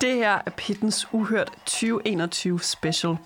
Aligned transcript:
Det 0.00 0.14
her 0.14 0.38
er 0.46 0.50
Pittens 0.56 1.08
Uhørt 1.12 1.50
2021 1.66 2.60
Special. 2.60 3.16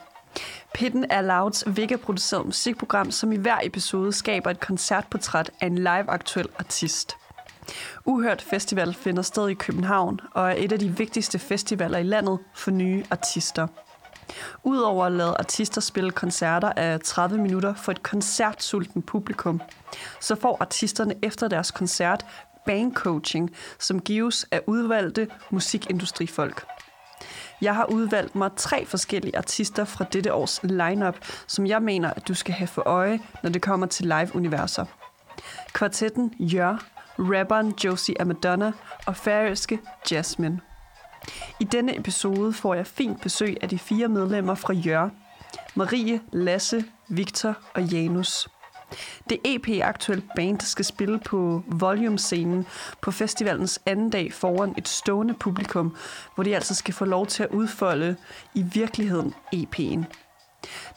Pitten 0.75 1.07
er 1.11 1.21
Louds 1.21 1.65
Vega-produceret 1.67 2.47
musikprogram, 2.47 3.11
som 3.11 3.33
i 3.33 3.37
hver 3.37 3.59
episode 3.63 4.13
skaber 4.13 4.51
et 4.51 4.61
koncertportræt 4.61 5.51
af 5.61 5.67
en 5.67 5.79
live-aktuel 5.79 6.49
artist. 6.59 7.17
Uhørt 8.05 8.43
Festival 8.43 8.95
finder 8.95 9.23
sted 9.23 9.49
i 9.49 9.55
København 9.55 10.21
og 10.31 10.51
er 10.51 10.55
et 10.59 10.73
af 10.73 10.79
de 10.79 10.89
vigtigste 10.89 11.39
festivaler 11.39 11.99
i 11.99 12.03
landet 12.03 12.39
for 12.55 12.71
nye 12.71 13.05
artister. 13.11 13.67
Udover 14.65 15.05
at 15.05 15.13
lade 15.13 15.37
artister 15.39 15.81
spille 15.81 16.11
koncerter 16.11 16.73
af 16.77 17.01
30 17.01 17.39
minutter 17.39 17.75
for 17.75 17.93
et 17.93 18.03
koncertsulten 18.03 19.03
publikum, 19.03 19.61
så 20.21 20.35
får 20.35 20.57
artisterne 20.61 21.15
efter 21.23 21.49
deres 21.49 21.71
koncert 21.71 22.27
bandcoaching, 22.67 23.51
som 23.79 24.01
gives 24.01 24.47
af 24.51 24.61
udvalgte 24.67 25.29
musikindustrifolk. 25.51 26.67
Jeg 27.61 27.75
har 27.75 27.85
udvalgt 27.85 28.35
mig 28.35 28.51
tre 28.57 28.87
forskellige 28.87 29.37
artister 29.37 29.85
fra 29.85 30.05
dette 30.13 30.33
års 30.33 30.61
lineup, 30.63 31.17
som 31.47 31.67
jeg 31.67 31.83
mener, 31.83 32.11
at 32.11 32.29
du 32.29 32.35
skal 32.35 32.55
have 32.55 32.69
for 32.69 32.83
øje, 32.83 33.21
når 33.43 33.51
det 33.51 33.63
kommer 33.63 33.87
til 33.87 34.07
live-universer. 34.07 34.85
Kvartetten 35.73 36.35
Jør, 36.39 36.85
rapperen 37.19 37.75
Josie 37.85 38.21
Amadonna 38.21 38.73
og 39.07 39.17
færøske 39.17 39.79
Jasmine. 40.11 40.61
I 41.61 41.65
denne 41.65 41.99
episode 41.99 42.53
får 42.53 42.75
jeg 42.75 42.87
fint 42.87 43.21
besøg 43.21 43.57
af 43.61 43.69
de 43.69 43.79
fire 43.79 44.09
medlemmer 44.09 44.55
fra 44.55 44.73
Jør. 44.73 45.09
Marie, 45.75 46.21
Lasse, 46.33 46.85
Victor 47.09 47.57
og 47.75 47.83
Janus. 47.83 48.49
Det 49.31 49.39
EP-aktuelle 49.45 50.25
band 50.37 50.61
skal 50.61 50.85
spille 50.85 51.19
på 51.19 51.63
Volume-scenen 51.67 52.67
på 53.01 53.11
festivalens 53.11 53.81
anden 53.87 54.11
dag 54.11 54.33
foran 54.33 54.75
et 54.79 54.89
stående 54.89 55.35
publikum, 55.35 55.97
hvor 56.35 56.45
de 56.45 56.55
altså 56.55 56.75
skal 56.75 56.95
få 56.95 57.05
lov 57.05 57.27
til 57.27 57.43
at 57.43 57.51
udfolde 57.51 58.17
i 58.55 58.63
virkeligheden 58.63 59.35
EP'en. 59.55 60.05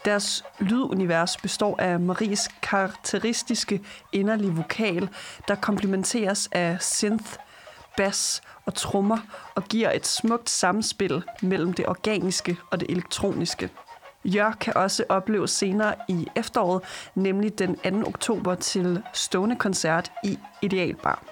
Deres 0.06 0.44
lydunivers 0.60 1.38
består 1.38 1.76
af 1.80 2.00
Maries 2.00 2.48
karakteristiske 2.62 3.82
inderlige 4.12 4.52
vokal, 4.52 5.10
der 5.48 5.56
komplementeres 5.56 6.50
af 6.52 6.78
synth, 6.82 7.34
bass 7.98 8.42
og 8.66 8.74
trommer 8.74 9.18
og 9.56 9.64
giver 9.64 9.92
et 9.92 10.08
smukt 10.08 10.50
samspil 10.50 11.24
mellem 11.42 11.74
det 11.74 11.88
organiske 11.88 12.58
og 12.72 12.80
det 12.80 12.90
elektroniske. 12.92 13.70
Jør 14.26 14.52
kan 14.52 14.78
også 14.78 15.04
opleve 15.10 15.48
senere 15.48 15.96
i 16.08 16.28
efteråret, 16.36 16.84
nemlig 17.16 17.60
den 17.60 17.76
2. 18.04 18.08
oktober 18.08 18.56
til 18.56 19.04
stående 19.14 19.56
koncert 19.56 20.12
i 20.24 20.40
Idealbar. 20.62 21.24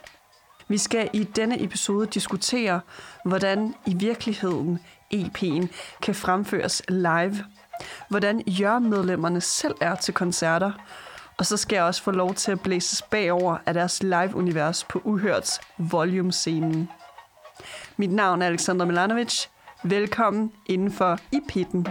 Vi 0.68 0.78
skal 0.78 1.10
i 1.14 1.24
denne 1.24 1.64
episode 1.64 2.08
diskutere, 2.08 2.82
hvordan 3.26 3.74
i 3.86 3.94
virkeligheden 3.94 4.80
EP'en 5.14 5.68
kan 6.02 6.16
fremføres 6.16 6.82
live, 6.90 7.46
hvordan 8.10 8.42
jørmedlemmerne 8.48 9.42
selv 9.42 9.76
er 9.82 9.96
til 9.96 10.14
koncerter, 10.14 10.72
og 11.38 11.46
så 11.46 11.58
skal 11.58 11.76
jeg 11.76 11.84
også 11.84 12.04
få 12.04 12.12
lov 12.12 12.34
til 12.34 12.52
at 12.52 12.62
blæses 12.62 13.02
bagover 13.02 13.58
af 13.66 13.74
deres 13.74 14.04
live-univers 14.04 14.84
på 14.84 15.02
Uhørts 15.04 15.62
Volume-scenen. 15.78 16.90
Mit 17.98 18.12
navn 18.12 18.42
er 18.42 18.46
Alexander 18.46 18.86
Milanovic. 18.86 19.46
Velkommen 19.84 20.52
indenfor 20.66 21.20
i 21.32 21.40
pitten. 21.50 21.88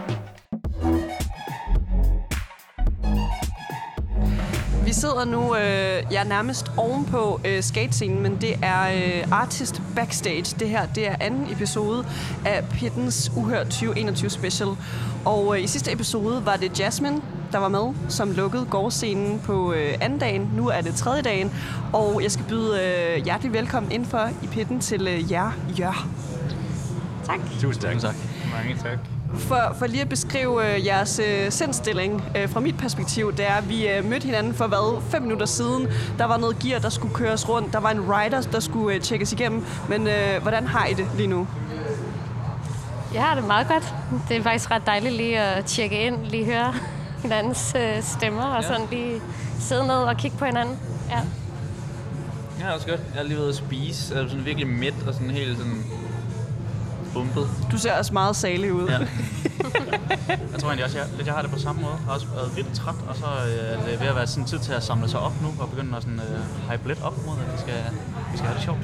Sidder 4.96 5.24
nu 5.24 5.56
øh, 5.56 6.12
ja, 6.12 6.24
nærmest 6.24 6.70
ovenpå 6.76 7.40
øh, 7.44 7.62
skatescenen, 7.62 8.22
men 8.22 8.36
det 8.40 8.54
er 8.62 8.88
øh, 8.88 9.32
Artist 9.32 9.82
Backstage. 9.96 10.56
Det 10.58 10.68
her 10.68 10.86
det 10.86 11.08
er 11.08 11.16
anden 11.20 11.52
episode 11.52 12.06
af 12.46 12.64
Pittens 12.72 13.32
Uhørt 13.36 13.66
2021 13.66 14.30
Special. 14.30 14.68
Og 15.24 15.56
øh, 15.56 15.64
i 15.64 15.66
sidste 15.66 15.92
episode 15.92 16.46
var 16.46 16.56
det 16.56 16.80
Jasmine, 16.80 17.22
der 17.52 17.58
var 17.58 17.68
med, 17.68 17.94
som 18.08 18.30
lukkede 18.30 18.64
gårdscenen 18.70 19.40
på 19.40 19.72
øh, 19.72 19.94
anden 20.00 20.18
dagen. 20.18 20.50
Nu 20.54 20.68
er 20.68 20.80
det 20.80 20.94
tredje 20.94 21.22
dagen, 21.22 21.52
og 21.92 22.22
jeg 22.22 22.30
skal 22.32 22.44
byde 22.48 22.80
øh, 22.82 23.24
hjertelig 23.24 23.52
velkommen 23.52 23.92
indenfor 23.92 24.28
i 24.42 24.46
Pitten 24.46 24.80
til 24.80 25.08
øh, 25.08 25.32
jer, 25.32 25.50
Jør. 25.78 26.08
Tak. 27.24 27.38
Tusind 27.60 28.00
tak. 28.00 28.14
Mange 28.52 28.76
tak. 28.82 29.15
For, 29.34 29.74
for 29.78 29.86
lige 29.86 30.00
at 30.02 30.08
beskrive 30.08 30.74
øh, 30.76 30.86
jeres 30.86 31.18
øh, 31.28 31.52
sindstilling 31.52 32.24
øh, 32.36 32.48
fra 32.48 32.60
mit 32.60 32.76
perspektiv, 32.78 33.32
det 33.36 33.46
er, 33.48 33.54
at 33.54 33.68
vi 33.68 33.88
øh, 33.88 34.04
mødte 34.04 34.24
hinanden 34.26 34.54
for 34.54 34.66
hvad, 34.66 35.02
fem 35.10 35.22
minutter 35.22 35.46
siden. 35.46 35.88
Der 36.18 36.24
var 36.24 36.36
noget 36.36 36.58
gear, 36.58 36.78
der 36.80 36.88
skulle 36.88 37.14
køres 37.14 37.48
rundt. 37.48 37.72
Der 37.72 37.80
var 37.80 37.90
en 37.90 38.00
rider, 38.00 38.40
der 38.40 38.60
skulle 38.60 38.94
øh, 38.96 39.00
tjekkes 39.02 39.32
igennem. 39.32 39.64
Men 39.88 40.06
øh, 40.06 40.42
hvordan 40.42 40.66
har 40.66 40.86
I 40.86 40.92
det 40.94 41.06
lige 41.16 41.26
nu? 41.26 41.46
Jeg 43.14 43.22
har 43.22 43.34
det 43.34 43.44
meget 43.46 43.68
godt. 43.68 43.94
Det 44.28 44.36
er 44.36 44.42
faktisk 44.42 44.70
ret 44.70 44.82
dejligt 44.86 45.14
lige 45.14 45.38
at 45.40 45.64
tjekke 45.64 46.00
ind, 46.06 46.16
lige 46.26 46.44
høre 46.44 46.74
hinandens 47.22 47.74
øh, 47.78 48.02
stemmer, 48.02 48.42
og 48.42 48.62
Ja. 48.62 48.68
sådan 48.68 48.86
lige 48.90 49.20
sidde 49.60 49.86
ned 49.86 49.94
og 49.94 50.16
kigge 50.16 50.36
på 50.36 50.44
hinanden. 50.44 50.78
Ja. 51.10 51.18
Ja, 52.60 52.72
også 52.74 52.86
godt. 52.86 53.00
Jeg 53.14 53.20
er 53.20 53.24
lige 53.24 53.38
ved 53.38 53.48
at 53.48 53.54
spise. 53.54 54.14
Jeg 54.14 54.24
er 54.24 54.28
sådan 54.28 54.44
virkelig 54.44 54.68
mæt 54.68 54.94
og 55.06 55.14
sådan 55.14 55.30
helt 55.30 55.58
sådan 55.58 55.84
bumpet. 57.16 57.48
Du 57.72 57.78
ser 57.78 57.92
også 57.98 58.12
meget 58.12 58.36
salig 58.36 58.72
ud. 58.72 58.88
Ja. 58.88 58.98
jeg 60.52 60.58
tror 60.60 60.68
egentlig 60.68 60.84
også, 60.84 60.98
jeg, 60.98 61.06
lidt, 61.16 61.26
jeg 61.26 61.34
har 61.34 61.42
det 61.42 61.50
på 61.50 61.58
samme 61.58 61.82
måde. 61.82 61.94
Jeg 61.94 62.06
har 62.06 62.14
også 62.14 62.26
været 62.34 62.56
vildt 62.56 62.74
træt, 62.74 62.94
og 63.08 63.16
så 63.16 63.24
øh, 63.24 63.72
er 63.72 63.90
det 63.90 64.00
ved 64.00 64.06
at 64.06 64.16
være 64.16 64.26
sådan 64.26 64.44
tid 64.44 64.58
til 64.58 64.72
at 64.72 64.82
samle 64.82 65.08
sig 65.08 65.20
op 65.20 65.32
nu, 65.42 65.48
og 65.58 65.70
begynde 65.70 65.96
at 65.96 66.02
sådan, 66.02 66.20
øh, 66.28 66.70
hype 66.70 66.88
lidt 66.88 67.02
op 67.02 67.16
mod, 67.26 67.36
at 67.44 67.52
vi 67.54 67.58
skal, 67.64 67.80
vi 68.32 68.36
skal 68.38 68.46
have 68.48 68.56
det 68.58 68.64
sjovt. 68.64 68.80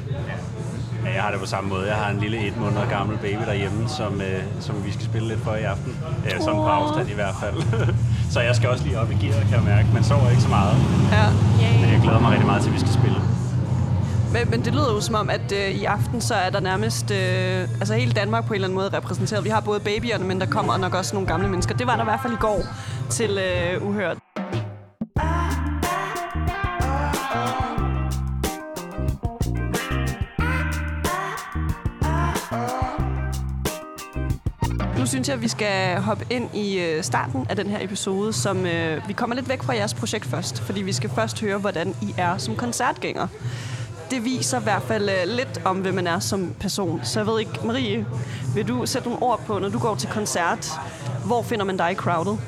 Ja, 1.04 1.12
jeg 1.14 1.22
har 1.22 1.30
det 1.30 1.40
på 1.40 1.46
samme 1.46 1.70
måde. 1.70 1.86
Jeg 1.86 1.96
har 1.96 2.10
en 2.10 2.18
lille 2.18 2.46
et 2.46 2.56
måneder 2.56 2.88
gammel 2.88 3.18
baby 3.18 3.42
derhjemme, 3.46 3.88
som, 3.88 4.20
øh, 4.20 4.42
som 4.60 4.84
vi 4.84 4.92
skal 4.92 5.04
spille 5.04 5.28
lidt 5.28 5.40
for 5.40 5.54
i 5.54 5.62
aften. 5.62 5.96
Ja, 6.24 6.38
sådan 6.38 6.54
på 6.54 6.66
afstand 6.66 7.10
i 7.10 7.14
hvert 7.14 7.34
fald. 7.40 7.56
så 8.34 8.40
jeg 8.40 8.56
skal 8.56 8.68
også 8.68 8.84
lige 8.84 9.00
op 9.00 9.10
i 9.10 9.14
gear, 9.14 9.40
kan 9.40 9.52
jeg 9.52 9.62
mærke. 9.62 9.88
Man 9.94 10.04
sover 10.04 10.30
ikke 10.30 10.42
så 10.42 10.48
meget. 10.48 10.76
Ja. 11.12 11.26
Men 11.80 11.90
jeg 11.92 12.00
glæder 12.02 12.20
mig 12.20 12.30
rigtig 12.30 12.46
meget 12.46 12.62
til, 12.62 12.68
at 12.70 12.74
vi 12.74 12.80
skal 12.80 12.92
spille. 12.92 13.20
Men, 14.32 14.50
men 14.50 14.64
det 14.64 14.72
lyder 14.72 14.92
jo 14.92 15.00
som 15.00 15.14
om, 15.14 15.30
at 15.30 15.52
øh, 15.52 15.70
i 15.70 15.84
aften 15.84 16.20
så 16.20 16.34
er 16.34 16.50
der 16.50 16.60
nærmest 16.60 17.10
øh, 17.10 17.68
altså 17.80 17.94
hele 17.94 18.12
Danmark 18.12 18.46
på 18.46 18.52
en 18.52 18.54
eller 18.54 18.68
anden 18.68 18.78
måde 18.78 18.96
repræsenteret. 18.96 19.44
Vi 19.44 19.48
har 19.48 19.60
både 19.60 19.80
babyerne, 19.80 20.24
men 20.24 20.40
der 20.40 20.46
kommer 20.46 20.76
nok 20.76 20.94
også 20.94 21.14
nogle 21.14 21.28
gamle 21.28 21.48
mennesker. 21.48 21.74
Det 21.74 21.86
var 21.86 21.96
der 21.96 22.02
i 22.02 22.04
hvert 22.04 22.20
fald 22.22 22.32
i 22.32 22.36
går 22.40 22.62
til 23.10 23.38
øh, 23.38 23.86
Uhørt. 23.88 24.18
Nu 34.98 35.06
synes 35.06 35.28
jeg, 35.28 35.34
at 35.34 35.42
vi 35.42 35.48
skal 35.48 36.00
hoppe 36.00 36.26
ind 36.30 36.54
i 36.54 36.78
øh, 36.78 37.02
starten 37.02 37.46
af 37.50 37.56
den 37.56 37.66
her 37.66 37.84
episode, 37.84 38.32
som 38.32 38.66
øh, 38.66 39.08
vi 39.08 39.12
kommer 39.12 39.36
lidt 39.36 39.48
væk 39.48 39.62
fra 39.62 39.74
jeres 39.74 39.94
projekt 39.94 40.24
først, 40.24 40.60
fordi 40.60 40.82
vi 40.82 40.92
skal 40.92 41.10
først 41.10 41.40
høre, 41.40 41.58
hvordan 41.58 41.94
I 42.02 42.14
er 42.18 42.38
som 42.38 42.56
koncertgænger. 42.56 43.28
Det 44.12 44.24
viser 44.24 44.60
i 44.60 44.62
hvert 44.62 44.82
fald 44.82 45.08
øh, 45.08 45.36
lidt 45.36 45.60
om, 45.64 45.76
hvem 45.76 45.94
man 45.94 46.06
er 46.06 46.18
som 46.18 46.54
person. 46.60 47.00
Så 47.04 47.20
jeg 47.20 47.26
ved 47.26 47.40
ikke, 47.40 47.66
Marie, 47.66 48.06
vil 48.54 48.68
du 48.68 48.86
sætte 48.86 49.08
nogle 49.08 49.22
ord 49.22 49.40
på, 49.46 49.58
når 49.58 49.68
du 49.68 49.78
går 49.78 49.94
til 49.94 50.08
koncert? 50.08 50.70
Hvor 51.26 51.42
finder 51.42 51.64
man 51.64 51.76
dig 51.76 51.92
i 51.92 51.94
crowdet? 51.94 52.38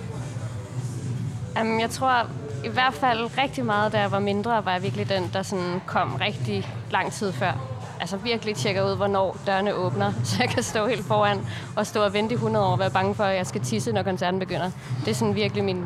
Jamen, 1.57 1.81
jeg 1.81 1.91
tror 1.91 2.27
i 2.65 2.69
hvert 2.69 2.95
fald 2.95 3.39
rigtig 3.39 3.65
meget, 3.65 3.93
da 3.93 4.01
jeg 4.01 4.11
var 4.11 4.19
mindre, 4.19 4.65
var 4.65 4.73
jeg 4.73 4.83
virkelig 4.83 5.09
den, 5.09 5.31
der 5.33 5.43
sådan 5.43 5.81
kom 5.87 6.15
rigtig 6.15 6.69
lang 6.91 7.13
tid 7.13 7.33
før. 7.33 7.53
Altså 8.01 8.17
virkelig 8.17 8.57
tjekker 8.57 8.91
ud, 8.91 8.97
hvornår 8.97 9.37
dørene 9.47 9.75
åbner, 9.75 10.13
så 10.25 10.37
jeg 10.39 10.49
kan 10.49 10.63
stå 10.63 10.87
helt 10.87 11.07
foran 11.07 11.41
og 11.77 11.87
stå 11.87 12.05
og 12.05 12.13
vente 12.13 12.33
i 12.33 12.35
100 12.35 12.67
år 12.67 12.71
og 12.73 12.79
være 12.79 12.91
bange 12.91 13.15
for, 13.15 13.25
at 13.25 13.37
jeg 13.37 13.47
skal 13.47 13.61
tisse, 13.61 13.93
når 13.93 14.03
koncerten 14.03 14.41
begynder. 14.41 14.71
Det 15.05 15.09
er 15.11 15.15
sådan 15.15 15.35
virkelig 15.35 15.65
min, 15.65 15.85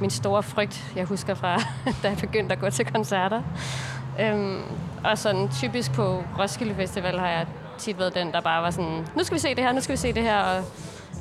min 0.00 0.10
store 0.10 0.42
frygt, 0.42 0.92
jeg 0.96 1.04
husker 1.04 1.34
fra, 1.34 1.56
da 2.02 2.08
jeg 2.08 2.16
begyndte 2.16 2.54
at 2.54 2.60
gå 2.60 2.70
til 2.70 2.84
koncerter. 2.86 3.42
Øhm, 4.20 4.62
og 5.04 5.18
sådan 5.18 5.48
typisk 5.60 5.92
på 5.92 6.22
Roskilde 6.38 6.74
Festival 6.74 7.18
har 7.18 7.28
jeg 7.28 7.46
tit 7.78 7.98
været 7.98 8.14
den, 8.14 8.32
der 8.32 8.40
bare 8.40 8.62
var 8.62 8.70
sådan, 8.70 9.06
nu 9.16 9.24
skal 9.24 9.34
vi 9.34 9.40
se 9.40 9.48
det 9.48 9.64
her, 9.64 9.72
nu 9.72 9.80
skal 9.80 9.92
vi 9.92 9.96
se 9.96 10.12
det 10.12 10.22
her, 10.22 10.38
og 10.38 10.64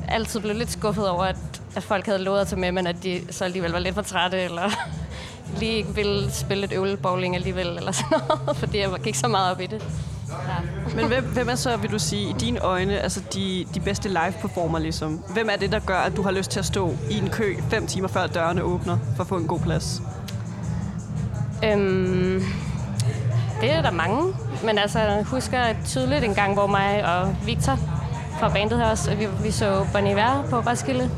altid 0.08 0.40
blev 0.40 0.56
lidt 0.56 0.72
skuffet 0.72 1.10
over, 1.10 1.24
at, 1.24 1.62
at 1.76 1.84
folk 1.84 2.06
havde 2.06 2.20
lovet 2.20 2.40
at 2.40 2.48
tage 2.48 2.60
med, 2.60 2.72
men 2.72 2.88
at 2.88 3.04
de 3.04 3.22
så 3.32 3.44
alligevel 3.46 3.72
var 3.72 3.80
lidt 3.80 3.96
for 3.96 4.02
trætte, 4.02 4.42
eller 4.42 4.70
lige 5.60 5.72
ikke 5.72 5.96
ville 5.96 6.32
spille 6.32 6.64
et 6.64 6.74
øvelbowling 6.74 7.36
alligevel, 7.36 7.68
eller 7.68 7.92
sådan 7.92 8.20
noget, 8.28 8.58
fordi 8.62 8.80
jeg 8.80 8.90
gik 9.04 9.16
så 9.16 9.28
meget 9.28 9.52
op 9.52 9.62
i 9.62 9.66
det. 9.66 9.84
Ja. 10.30 10.96
Men 10.96 11.08
hvem, 11.08 11.24
hvem 11.24 11.50
er 11.50 11.56
så, 11.56 11.78
vil 11.78 11.92
du 11.92 12.00
sige, 12.00 12.30
i 12.30 12.34
dine 12.40 12.60
øjne, 12.60 13.00
altså 13.00 13.22
de, 13.34 13.66
de 13.74 13.80
bedste 13.80 14.10
live-performer 14.10 14.80
ligesom? 14.80 15.24
Hvem 15.34 15.50
er 15.52 15.56
det, 15.56 15.72
der 15.72 15.80
gør, 15.80 15.98
at 15.98 16.16
du 16.16 16.22
har 16.22 16.32
lyst 16.32 16.52
til 16.52 16.60
at 16.60 16.66
stå 16.66 16.96
i 17.12 17.18
en 17.18 17.30
kø 17.30 17.56
fem 17.70 17.88
timer 17.88 18.08
før 18.08 18.28
dørene 18.28 18.64
åbner, 18.64 18.98
for 19.16 19.24
at 19.24 19.28
få 19.28 19.38
en 19.38 19.48
god 19.48 19.60
plads? 19.60 20.02
Øhm, 21.64 22.44
det 23.64 23.72
er 23.72 23.82
der 23.82 23.92
mange. 23.92 24.34
Men 24.66 24.78
altså, 24.78 25.00
jeg 25.00 25.24
husker 25.24 25.58
tydeligt 25.86 26.24
en 26.24 26.34
gang, 26.34 26.54
hvor 26.54 26.68
mig 26.68 27.06
og 27.06 27.36
Victor 27.46 27.76
fra 28.40 28.50
bandet 28.50 28.78
her 28.78 28.86
også, 28.86 29.16
vi, 29.16 29.28
vi 29.44 29.52
så 29.52 29.86
Bon 29.94 30.08
Iver 30.08 30.44
på 30.50 30.60
Roskilde. 30.60 31.10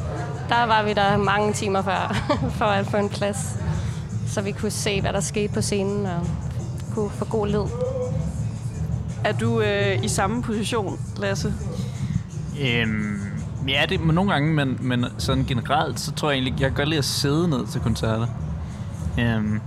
Der 0.50 0.66
var 0.66 0.84
vi 0.84 0.94
der 0.94 1.18
mange 1.18 1.54
timer 1.54 1.82
før, 1.82 2.16
for 2.58 2.66
at 2.66 2.86
få 2.86 2.98
en 2.98 3.10
plads. 3.10 3.56
Så 4.28 4.42
vi 4.42 4.52
kunne 4.52 4.72
se, 4.72 5.02
hvad 5.02 5.14
der 5.14 5.20
skete 5.20 5.54
på 5.54 5.62
scenen, 5.62 6.06
og 6.06 6.28
kunne 6.94 7.10
få 7.10 7.26
god 7.26 7.48
lyd. 7.48 7.70
Er 9.24 9.34
du 9.34 9.62
øh, 9.62 10.04
i 10.04 10.08
samme 10.08 10.44
position, 10.44 11.00
Lasse? 11.18 11.54
Øhm, 12.62 13.20
ja, 13.68 13.86
det 13.90 14.00
er 14.00 14.12
nogle 14.12 14.32
gange, 14.32 14.54
men, 14.54 14.78
men 14.82 15.06
sådan 15.18 15.46
generelt, 15.46 16.00
så 16.00 16.12
tror 16.12 16.30
jeg 16.30 16.36
egentlig, 16.36 16.62
jeg 16.62 16.70
kan 16.70 16.76
godt 16.76 16.90
lide 16.90 17.00
at 17.00 17.06
sidde 17.06 17.48
ned 17.48 17.68
til 17.68 17.82
koncerter. 17.82 18.28
Øhm, 19.20 19.62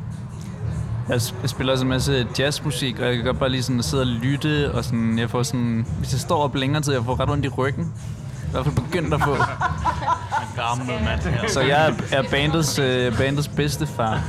jeg, 1.08 1.16
sp- 1.16 1.34
jeg 1.42 1.50
spiller 1.50 1.72
også 1.72 1.84
en 1.84 1.88
masse 1.88 2.26
jazzmusik, 2.38 2.98
og 2.98 3.06
jeg 3.06 3.16
kan 3.16 3.24
godt 3.24 3.38
bare 3.38 3.48
lige 3.50 3.62
sådan 3.62 3.82
sidde 3.82 4.02
og 4.02 4.06
lytte, 4.06 4.72
og 4.74 4.84
sådan, 4.84 5.18
jeg 5.18 5.30
får 5.30 5.42
sådan, 5.42 5.86
hvis 5.98 6.12
jeg 6.12 6.20
står 6.20 6.42
op 6.42 6.54
længere 6.54 6.82
tid, 6.82 6.92
jeg 6.92 7.04
får 7.04 7.20
ret 7.20 7.30
ondt 7.30 7.44
i 7.44 7.48
ryggen. 7.48 7.92
I 8.48 8.50
hvert 8.50 8.64
fald 8.64 8.74
begyndt 8.74 9.14
at 9.14 9.20
få. 9.20 9.36
Gammel 10.56 10.86
mand. 11.04 11.20
Ja. 11.42 11.48
Så 11.48 11.60
jeg 11.60 11.88
er, 11.88 12.18
er 12.18 12.22
bandets, 12.30 12.78
øh, 12.78 13.18
bandets 13.18 13.48
bedste 13.48 13.86
far. 13.86 14.22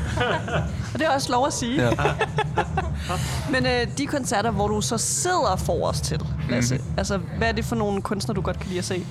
Og 0.93 0.99
det 0.99 1.07
er 1.07 1.09
også 1.09 1.31
lov 1.31 1.47
at 1.47 1.53
sige. 1.53 1.83
Ja. 1.83 1.91
Men 3.53 3.65
øh, 3.65 3.97
de 3.97 4.05
koncerter, 4.05 4.51
hvor 4.51 4.67
du 4.67 4.81
så 4.81 4.97
sidder 4.97 5.55
forrest 5.55 6.03
til, 6.03 6.21
Lasse, 6.49 6.75
mm-hmm. 6.75 6.93
altså 6.97 7.19
hvad 7.37 7.47
er 7.47 7.51
det 7.51 7.65
for 7.65 7.75
nogle 7.75 8.01
kunstnere, 8.01 8.35
du 8.35 8.41
godt 8.41 8.59
kan 8.59 8.67
lide 8.67 8.79
at 8.79 8.85
se? 8.85 9.05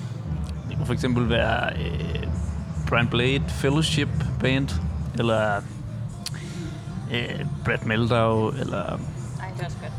Det 0.69 0.77
kunne 0.77 0.85
for 0.85 0.93
eksempel 0.93 1.29
være 1.29 1.73
øh, 1.73 2.23
Brian 2.87 3.07
Blade 3.07 3.43
Fellowship 3.47 4.09
Band, 4.39 4.69
eller 5.19 5.61
øh, 7.13 7.45
Brad 7.65 7.77
Meldau, 7.85 8.49
eller 8.49 8.99
Nej, 9.37 9.49
det 9.53 9.61
er 9.61 9.65
også 9.65 9.77
godt. 9.81 9.91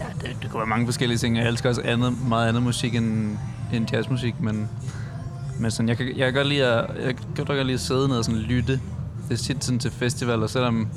ja, 0.00 0.28
det, 0.28 0.36
det 0.42 0.50
kunne 0.50 0.58
være 0.58 0.66
mange 0.66 0.86
forskellige 0.86 1.18
ting. 1.18 1.36
Jeg 1.36 1.48
elsker 1.48 1.68
også 1.68 1.82
andet, 1.84 2.28
meget 2.28 2.48
andet 2.48 2.62
musik 2.62 2.94
end, 2.94 3.38
end 3.72 3.92
jazzmusik, 3.92 4.40
men, 4.40 4.68
men 5.58 5.70
sådan, 5.70 5.88
jeg, 5.88 5.96
kan, 5.96 6.06
jeg 6.06 6.26
kan 6.26 6.34
godt 6.34 6.46
lide 6.46 6.66
at, 6.66 7.06
jeg 7.06 7.14
kan 7.36 7.44
godt 7.44 7.66
lide 7.66 7.74
at 7.74 7.80
sidde 7.80 8.08
ned 8.08 8.18
og 8.18 8.24
sådan 8.24 8.40
lytte. 8.40 8.80
Det 9.28 9.34
er 9.34 9.36
tit 9.42 9.64
sådan 9.64 9.78
til 9.78 9.90
festivaler, 9.90 10.46
selvom 10.46 10.88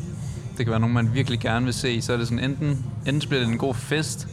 det 0.57 0.65
kan 0.65 0.71
være 0.71 0.79
nogen, 0.79 0.93
man 0.93 1.13
virkelig 1.13 1.39
gerne 1.39 1.65
vil 1.65 1.73
se, 1.73 2.01
så 2.01 2.13
er 2.13 2.17
det 2.17 2.27
sådan 2.27 2.43
enten, 2.43 2.85
enten 3.07 3.29
bliver 3.29 3.43
det 3.43 3.51
en 3.51 3.57
god 3.57 3.75
fest, 3.75 4.27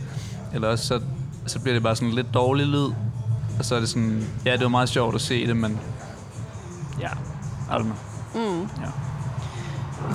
eller 0.54 0.68
også 0.68 0.86
så, 0.86 1.00
så 1.46 1.60
bliver 1.60 1.74
det 1.74 1.82
bare 1.82 1.96
sådan 1.96 2.14
lidt 2.14 2.34
dårlig 2.34 2.66
lyd. 2.66 2.92
Og 3.58 3.64
så 3.64 3.74
er 3.74 3.80
det 3.80 3.88
sådan, 3.88 4.26
ja, 4.44 4.52
det 4.52 4.60
var 4.62 4.68
meget 4.68 4.88
sjovt 4.88 5.14
at 5.14 5.20
se 5.20 5.46
det, 5.46 5.56
men 5.56 5.80
ja, 7.00 7.08
I 7.68 7.70
don't 7.70 7.82
know. 7.82 7.96
Mm. 8.34 8.60
Ja. 8.60 8.90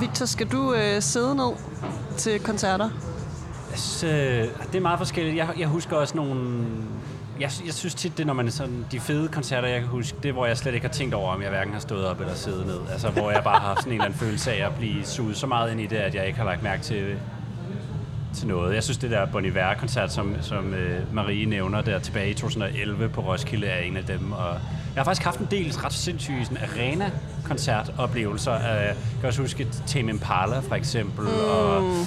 Victor, 0.00 0.26
skal 0.26 0.46
du 0.46 0.74
øh, 0.74 1.02
sidde 1.02 1.34
ned 1.34 1.52
til 2.16 2.40
koncerter? 2.40 2.90
Jeg 4.02 4.10
øh, 4.10 4.48
det 4.72 4.74
er 4.74 4.80
meget 4.80 4.98
forskelligt. 4.98 5.36
Jeg, 5.36 5.48
jeg 5.58 5.68
husker 5.68 5.96
også 5.96 6.16
nogle... 6.16 6.66
Jeg, 7.40 7.50
jeg 7.66 7.74
synes 7.74 7.94
tit, 7.94 8.16
det 8.16 8.22
er, 8.22 8.26
når 8.26 8.34
man 8.34 8.46
er 8.46 8.50
sådan, 8.50 8.86
de 8.92 9.00
fede 9.00 9.28
koncerter, 9.28 9.68
jeg 9.68 9.80
kan 9.80 9.88
huske, 9.88 10.16
det 10.22 10.28
er, 10.28 10.32
hvor 10.32 10.46
jeg 10.46 10.56
slet 10.56 10.74
ikke 10.74 10.86
har 10.86 10.92
tænkt 10.92 11.14
over, 11.14 11.32
om 11.34 11.42
jeg 11.42 11.50
hverken 11.50 11.72
har 11.72 11.80
stået 11.80 12.06
op 12.06 12.20
eller 12.20 12.34
siddet 12.34 12.66
ned. 12.66 12.78
Altså, 12.92 13.08
hvor 13.08 13.30
jeg 13.30 13.44
bare 13.44 13.58
har 13.60 13.66
haft 13.66 13.78
sådan 13.78 13.92
en 13.92 13.94
eller 13.94 14.04
anden 14.04 14.18
følelse 14.18 14.52
af 14.52 14.66
at 14.66 14.74
blive 14.74 15.04
suget 15.04 15.36
så 15.36 15.46
meget 15.46 15.72
ind 15.72 15.80
i 15.80 15.86
det, 15.86 15.96
at 15.96 16.14
jeg 16.14 16.26
ikke 16.26 16.38
har 16.38 16.44
lagt 16.44 16.62
mærke 16.62 16.82
til, 16.82 17.16
til 18.34 18.48
noget. 18.48 18.74
Jeg 18.74 18.82
synes, 18.82 18.98
det 18.98 19.10
der 19.10 19.26
Bon 19.26 19.44
Iver-koncert, 19.44 20.12
som, 20.12 20.36
som 20.40 20.74
øh, 20.74 21.14
Marie 21.14 21.46
nævner 21.46 21.80
der 21.80 21.98
tilbage 21.98 22.30
i 22.30 22.34
2011 22.34 23.08
på 23.08 23.20
Roskilde, 23.20 23.66
er 23.66 23.80
en 23.80 23.96
af 23.96 24.04
dem. 24.04 24.32
Og 24.32 24.58
jeg 24.94 25.00
har 25.00 25.04
faktisk 25.04 25.24
haft 25.24 25.38
en 25.38 25.48
del 25.50 25.72
ret 25.72 25.92
sindssyge 25.92 26.44
sådan, 26.44 26.58
arena-koncertoplevelser. 26.62 28.54
Øh, 28.54 28.60
Jeg 28.62 28.94
kan 29.20 29.28
også 29.28 29.40
huske 29.40 29.68
Tame 29.86 30.10
Impala, 30.10 30.58
for 30.58 30.74
eksempel, 30.74 31.24
mm. 31.24 31.50
og 31.50 32.06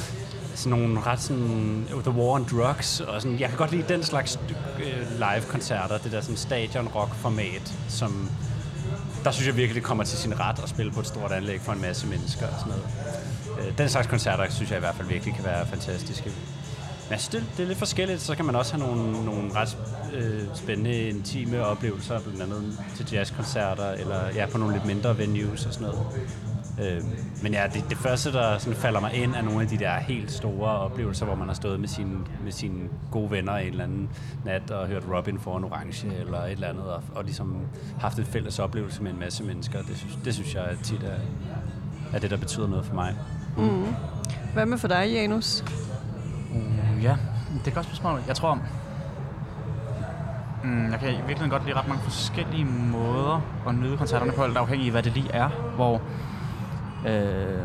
sådan 0.56 0.80
nogle 0.80 1.02
ret 1.02 1.20
sådan 1.22 1.88
The 2.04 2.12
War 2.12 2.34
on 2.34 2.44
Drugs 2.52 3.00
og 3.02 3.22
sådan, 3.22 3.40
jeg 3.40 3.50
kan 3.50 3.58
godt 3.58 3.72
lide 3.72 3.86
den 3.94 4.04
slags 4.04 4.40
øh, 4.80 5.20
live-koncerter, 5.20 5.98
det 5.98 6.12
der 6.12 6.22
sådan 6.22 6.38
stadion-rock-format, 6.38 7.74
som 7.90 8.30
der 9.24 9.32
synes 9.32 9.48
jeg 9.48 9.56
virkelig, 9.58 9.76
det 9.76 9.84
kommer 9.84 10.04
til 10.04 10.18
sin 10.18 10.40
ret 10.40 10.60
at 10.64 10.70
spille 10.70 10.92
på 10.92 11.00
et 11.00 11.08
stort 11.08 11.32
anlæg 11.32 11.62
for 11.62 11.72
en 11.72 11.82
masse 11.82 12.08
mennesker 12.08 12.48
og 12.48 12.54
sådan 12.60 12.74
noget. 12.74 13.68
Øh, 13.68 13.78
den 13.78 13.90
slags 13.90 14.08
koncerter 14.08 14.46
synes 14.50 14.70
jeg 14.70 14.78
i 14.78 14.80
hvert 14.80 14.96
fald 14.96 15.08
virkelig 15.08 15.36
kan 15.36 15.44
være 15.46 15.66
fantastiske. 15.68 16.32
Men 17.10 17.20
det, 17.32 17.44
det 17.58 17.64
er 17.64 17.68
lidt 17.68 17.80
forskelligt, 17.80 18.22
så 18.22 18.36
kan 18.36 18.46
man 18.46 18.56
også 18.56 18.78
have 18.78 18.88
nogle, 18.88 19.26
nogle 19.26 19.54
ret 19.56 19.78
øh, 20.14 20.42
spændende, 20.54 21.10
intime 21.10 21.66
oplevelser, 21.66 22.20
blandt 22.20 22.42
andet 22.42 22.80
til 22.96 23.08
jazzkoncerter, 23.12 23.92
eller 23.92 24.20
ja, 24.36 24.46
på 24.46 24.58
nogle 24.58 24.74
lidt 24.74 24.86
mindre 24.86 25.18
venues 25.18 25.66
og 25.66 25.74
sådan 25.74 25.88
noget. 25.88 26.06
Øh, 26.82 27.04
men 27.44 27.54
ja, 27.54 27.64
det, 27.74 27.86
det 27.90 27.98
første, 27.98 28.32
der 28.32 28.58
sådan 28.58 28.80
falder 28.80 29.00
mig 29.00 29.14
ind, 29.14 29.36
er 29.36 29.42
nogle 29.42 29.62
af 29.62 29.68
de 29.68 29.78
der 29.78 30.00
helt 30.00 30.32
store 30.32 30.70
oplevelser, 30.70 31.26
hvor 31.26 31.36
man 31.36 31.48
har 31.48 31.56
stået 31.56 31.80
med 31.80 31.88
sine, 31.88 32.18
med 32.44 32.52
sine 32.52 32.90
gode 33.12 33.32
venner 33.32 33.54
en 33.54 33.68
eller 33.68 33.84
anden 33.84 34.10
nat 34.46 34.72
og 34.72 34.88
hørt 34.88 35.04
Robin 35.14 35.40
for 35.40 35.58
en 35.58 35.64
orange 35.64 36.16
eller 36.20 36.44
et 36.44 36.52
eller 36.52 36.68
andet, 36.68 36.84
og, 36.84 37.04
og 37.16 37.24
ligesom 37.24 37.58
haft 38.00 38.20
en 38.20 38.26
fælles 38.26 38.60
oplevelse 38.60 39.04
med 39.04 39.12
en 39.12 39.20
masse 39.20 39.44
mennesker. 39.44 39.82
Det 39.82 39.98
synes, 39.98 40.18
det 40.26 40.34
synes 40.34 40.56
jeg 40.56 40.78
tit 40.84 41.04
er, 41.04 41.20
er 42.14 42.20
det, 42.20 42.32
der 42.32 42.38
betyder 42.38 42.68
noget 42.68 42.86
for 42.86 42.94
mig. 42.94 43.16
Mm. 43.58 43.86
Hvad 44.54 44.66
med 44.66 44.78
for 44.78 44.88
dig, 44.88 45.12
Janus? 45.12 45.64
Uh, 46.52 47.04
ja, 47.04 47.18
det 47.66 47.72
er 47.72 47.72
også 47.72 47.72
godt 47.72 47.86
spørgsmål. 47.86 48.22
Jeg 48.28 48.36
tror, 48.36 48.60
mm, 50.64 50.92
jeg 50.92 51.00
kan 51.00 51.14
virkelig 51.28 51.50
godt 51.50 51.66
lide 51.66 51.76
ret 51.76 51.88
mange 51.88 52.04
forskellige 52.04 52.66
måder 52.66 53.42
at 53.68 53.76
nyde 53.76 53.98
koncerterne 53.98 54.32
på, 54.32 54.44
alt 54.44 54.58
afhængig 54.58 54.86
af, 54.86 54.92
hvad 54.92 55.04
det 55.04 55.14
lige 55.14 55.32
er. 55.32 55.50
Hvor, 55.76 56.02
øh, 57.08 57.60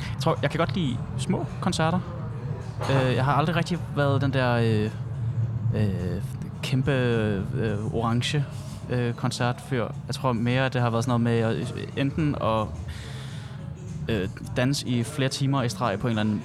jeg 0.00 0.20
tror, 0.20 0.38
jeg 0.42 0.50
kan 0.50 0.58
godt 0.58 0.74
lide 0.74 0.98
små 1.18 1.46
koncerter. 1.60 2.00
Øh, 2.90 3.14
jeg 3.14 3.24
har 3.24 3.32
aldrig 3.32 3.56
rigtig 3.56 3.78
været 3.96 4.20
den 4.20 4.32
der 4.32 4.52
øh, 4.54 4.90
øh, 5.74 6.22
kæmpe 6.62 6.92
øh, 6.92 7.94
orange 7.94 8.44
øh, 8.90 9.14
koncert 9.14 9.60
før. 9.60 9.88
Jeg 10.06 10.14
tror 10.14 10.32
mere, 10.32 10.66
at 10.66 10.72
det 10.72 10.80
har 10.80 10.90
været 10.90 11.04
sådan 11.04 11.20
noget 11.20 11.44
med 11.44 11.56
at, 11.56 11.74
øh, 11.76 11.88
enten 11.96 12.34
at 12.34 12.66
øh, 14.08 14.28
danse 14.56 14.88
i 14.88 15.02
flere 15.02 15.28
timer 15.28 15.62
i 15.62 15.68
streg 15.68 15.98
på 15.98 16.06
en 16.06 16.10
eller 16.10 16.20
anden 16.20 16.42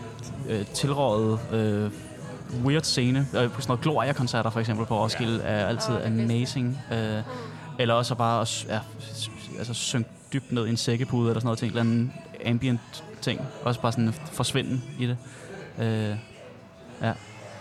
øh, 0.52 0.66
tilrådet 0.66 1.40
øh, 1.52 1.92
weird 2.66 2.84
scene. 2.84 3.20
Øh, 3.20 3.52
på 3.52 3.62
sådan 3.62 3.72
noget 3.72 3.82
Gloria-koncerter 3.82 4.50
for 4.50 4.60
eksempel 4.60 4.86
på 4.86 5.04
Roskilde 5.04 5.42
er 5.44 5.66
altid 5.66 5.94
amazing. 6.06 6.80
Øh, 6.92 7.22
eller 7.80 7.94
også 7.94 8.16
bare 8.16 8.42
at 8.42 8.66
ja, 8.70 8.80
altså, 9.58 9.74
synke 9.74 10.10
dybt 10.34 10.52
ned 10.52 10.68
i 10.68 10.70
en 10.70 10.78
sækkepude 10.78 11.30
eller 11.30 11.40
sådan 11.40 11.46
noget 11.48 11.60
til 11.60 11.66
en 11.66 11.70
eller 11.70 11.82
anden 11.82 12.14
ambient 12.46 13.04
ting. 13.22 13.42
Også 13.64 13.82
bare 13.82 13.92
sådan 13.92 14.14
forsvinde 14.32 14.82
i 15.00 15.06
det. 15.08 15.18
Øh, 15.80 16.16
ja. 17.02 17.14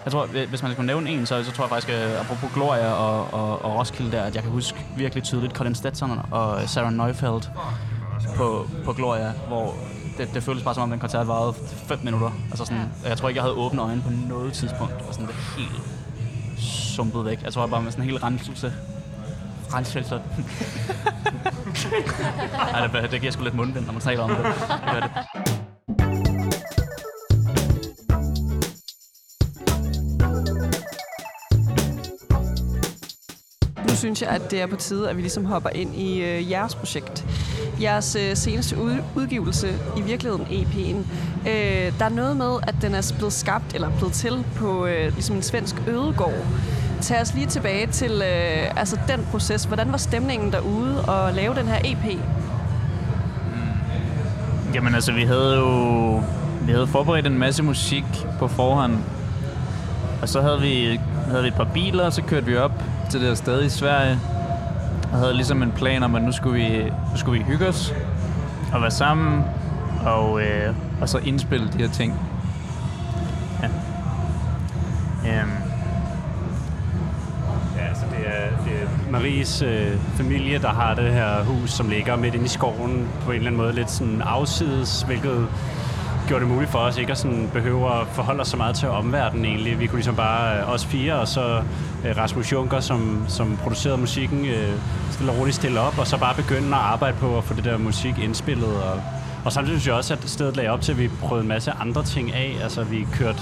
Jeg 0.04 0.12
tror, 0.12 0.26
hvi- 0.26 0.47
hvis 0.47 0.62
man 0.62 0.73
skulle 0.73 0.87
nævne 0.87 1.11
en, 1.11 1.26
så, 1.26 1.44
så 1.44 1.52
tror 1.52 1.64
jeg 1.64 1.68
faktisk, 1.68 1.92
uh, 1.92 2.20
apropos 2.20 2.50
Gloria 2.54 2.92
og, 2.92 3.35
og, 3.35 3.64
og 3.64 3.78
Roskilde 3.78 4.12
der, 4.12 4.23
at 4.23 4.35
jeg 4.35 4.42
kan 4.42 4.52
huske 4.52 4.87
virkelig 4.97 5.25
tydeligt 5.25 5.52
Colin 5.54 5.75
Stetson 5.75 6.20
og 6.30 6.68
Sarah 6.68 6.92
Neufeldt 6.92 7.50
på, 8.37 8.68
på 8.85 8.92
Gloria, 8.92 9.32
hvor 9.49 9.75
det, 10.18 10.34
det 10.34 10.42
føltes 10.42 10.64
bare 10.64 10.74
som 10.74 10.82
om, 10.82 10.90
den 10.90 11.00
koncert 11.00 11.28
varede 11.28 11.54
5 11.86 11.98
minutter. 12.02 12.30
Altså 12.50 12.64
sådan, 12.64 12.82
jeg 13.04 13.18
tror 13.18 13.28
ikke, 13.28 13.36
jeg 13.36 13.42
havde 13.42 13.54
åbne 13.54 13.82
øjne 13.82 14.02
på 14.02 14.10
noget 14.28 14.52
tidspunkt, 14.52 14.94
og 15.08 15.14
sådan 15.14 15.26
det 15.26 15.34
helt 15.56 15.82
sumpet 16.58 17.24
væk. 17.24 17.42
Jeg 17.42 17.52
tror 17.52 17.66
bare 17.66 17.82
med 17.82 17.90
sådan 17.92 18.04
en 18.04 18.10
helt 18.10 18.22
renselse. 18.22 18.72
Renselse. 19.74 20.14
Ej, 22.74 22.86
det, 22.86 23.10
det 23.10 23.20
giver 23.20 23.32
sgu 23.32 23.42
lidt 23.44 23.54
mundbind, 23.54 23.86
når 23.86 23.92
man 23.92 24.02
taler 24.02 24.22
om 24.22 24.30
det. 24.30 24.38
det, 24.94 25.02
det. 25.02 25.10
Nu 33.88 33.96
synes 33.96 34.22
jeg, 34.22 34.30
at 34.30 34.50
det 34.50 34.60
er 34.60 34.66
på 34.66 34.76
tide, 34.76 35.10
at 35.10 35.16
vi 35.16 35.22
ligesom 35.22 35.44
hopper 35.44 35.70
ind 35.70 35.94
i 35.94 36.22
øh, 36.22 36.50
jeres 36.50 36.74
projekt. 36.74 37.26
Jeres 37.82 38.16
øh, 38.16 38.37
seneste 38.37 38.78
ud, 38.78 38.96
udgivelse, 39.14 39.68
i 39.96 40.00
virkeligheden 40.00 40.46
EP'en, 40.46 40.96
øh, 41.49 41.92
der 41.99 42.04
er 42.04 42.08
noget 42.08 42.37
med, 42.37 42.58
at 42.62 42.75
den 42.82 42.94
er 42.94 43.12
blevet 43.16 43.32
skabt, 43.32 43.75
eller 43.75 43.90
blevet 43.90 44.12
til 44.12 44.44
på 44.56 44.87
øh, 44.87 45.12
ligesom 45.12 45.37
en 45.37 45.42
svensk 45.42 45.76
ødegård. 45.88 46.46
Tag 47.00 47.20
os 47.20 47.34
lige 47.34 47.46
tilbage 47.46 47.87
til 47.87 48.12
øh, 48.12 48.80
altså 48.80 48.99
den 49.08 49.26
proces. 49.30 49.64
Hvordan 49.64 49.92
var 49.92 49.99
stemningen 49.99 50.52
derude 50.52 51.04
at 51.10 51.34
lave 51.34 51.54
den 51.54 51.66
her 51.66 51.78
EP? 51.84 52.04
Mm. 52.04 52.20
Jamen 54.75 54.94
altså, 54.94 55.12
vi 55.12 55.22
havde 55.22 55.56
jo 55.56 56.22
vi 56.60 56.72
havde 56.72 56.87
forberedt 56.87 57.26
en 57.26 57.38
masse 57.38 57.62
musik 57.62 58.04
på 58.38 58.49
forhånd. 58.49 58.99
Og 60.22 60.28
så 60.28 60.40
havde 60.40 60.60
vi, 60.60 61.00
havde 61.30 61.42
vi 61.42 61.49
et 61.49 61.54
par 61.54 61.68
biler, 61.75 62.04
og 62.04 62.12
så 62.12 62.22
kørte 62.22 62.46
vi 62.46 62.56
op 62.56 62.82
til 63.10 63.20
det 63.20 63.28
her 63.28 63.34
sted 63.34 63.64
i 63.64 63.68
Sverige. 63.68 64.18
Og 65.12 65.18
havde 65.18 65.34
ligesom 65.34 65.62
en 65.62 65.72
plan 65.72 66.02
om, 66.02 66.14
at 66.14 66.22
nu 66.22 66.32
skulle 66.32 66.62
vi, 66.64 66.84
nu 66.84 67.16
skulle 67.16 67.38
vi 67.38 67.44
hygge 67.50 67.66
os 67.68 67.94
og 68.72 68.80
være 68.82 68.90
sammen. 68.90 69.44
Og, 70.06 70.42
øh, 70.42 70.74
og 71.00 71.08
så 71.08 71.18
indspille 71.18 71.68
de 71.72 71.78
her 71.78 71.88
ting. 71.88 72.14
Ja. 73.62 73.68
Øhm, 75.40 75.50
Ja, 77.76 77.88
altså 77.88 78.04
det 78.10 78.26
er, 78.26 78.64
det 78.64 78.72
er 78.82 79.10
Maries 79.12 79.62
øh, 79.62 79.96
familie, 80.16 80.58
der 80.58 80.68
har 80.68 80.94
det 80.94 81.12
her 81.12 81.44
hus, 81.44 81.70
som 81.70 81.88
ligger 81.88 82.16
midt 82.16 82.34
inde 82.34 82.44
i 82.44 82.48
skoven 82.48 83.08
på 83.24 83.30
en 83.30 83.36
eller 83.36 83.46
anden 83.46 83.62
måde 83.62 83.72
lidt 83.72 83.90
sådan 83.90 84.22
afsides, 84.22 85.02
hvilket 85.02 85.46
gjorde 86.28 86.44
det 86.44 86.52
muligt 86.52 86.70
for 86.70 86.78
os 86.78 86.96
ikke 86.98 87.12
at 87.12 87.18
sådan 87.18 87.50
behøve 87.52 87.86
at 88.00 88.06
forholde 88.12 88.40
os 88.40 88.48
så 88.48 88.56
meget 88.56 88.74
til 88.76 88.88
omverdenen 88.88 89.44
egentlig. 89.44 89.78
Vi 89.80 89.86
kunne 89.86 89.96
ligesom 89.96 90.16
bare, 90.16 90.58
øh, 90.58 90.72
os 90.72 90.86
fire, 90.86 91.14
og 91.14 91.28
så 91.28 91.62
Øh, 92.04 92.16
Rasmus 92.16 92.52
Junker, 92.52 92.80
som, 92.80 93.25
som 93.28 93.57
producerede 93.62 93.99
musikken, 93.99 94.45
øh, 94.45 94.73
stille 95.11 95.33
og 95.33 95.38
roligt 95.38 95.57
stille 95.57 95.80
op, 95.80 95.99
og 95.99 96.07
så 96.07 96.19
bare 96.19 96.35
begynde 96.35 96.69
at 96.69 96.83
arbejde 96.83 97.16
på 97.16 97.38
at 97.38 97.45
få 97.45 97.54
det 97.54 97.64
der 97.64 97.78
musik 97.78 98.19
indspillet. 98.19 98.83
Og, 98.83 99.02
og 99.45 99.52
samtidig 99.52 99.80
synes 99.80 99.87
jeg 99.87 99.95
også, 99.95 100.14
at 100.14 100.30
stedet 100.30 100.57
lagde 100.57 100.71
op 100.71 100.80
til, 100.80 100.92
at 100.92 100.99
vi 100.99 101.09
prøvede 101.09 101.42
en 101.42 101.49
masse 101.49 101.71
andre 101.71 102.04
ting 102.04 102.33
af. 102.33 102.57
Altså 102.62 102.85
vi 102.85 103.07
kørte 103.12 103.38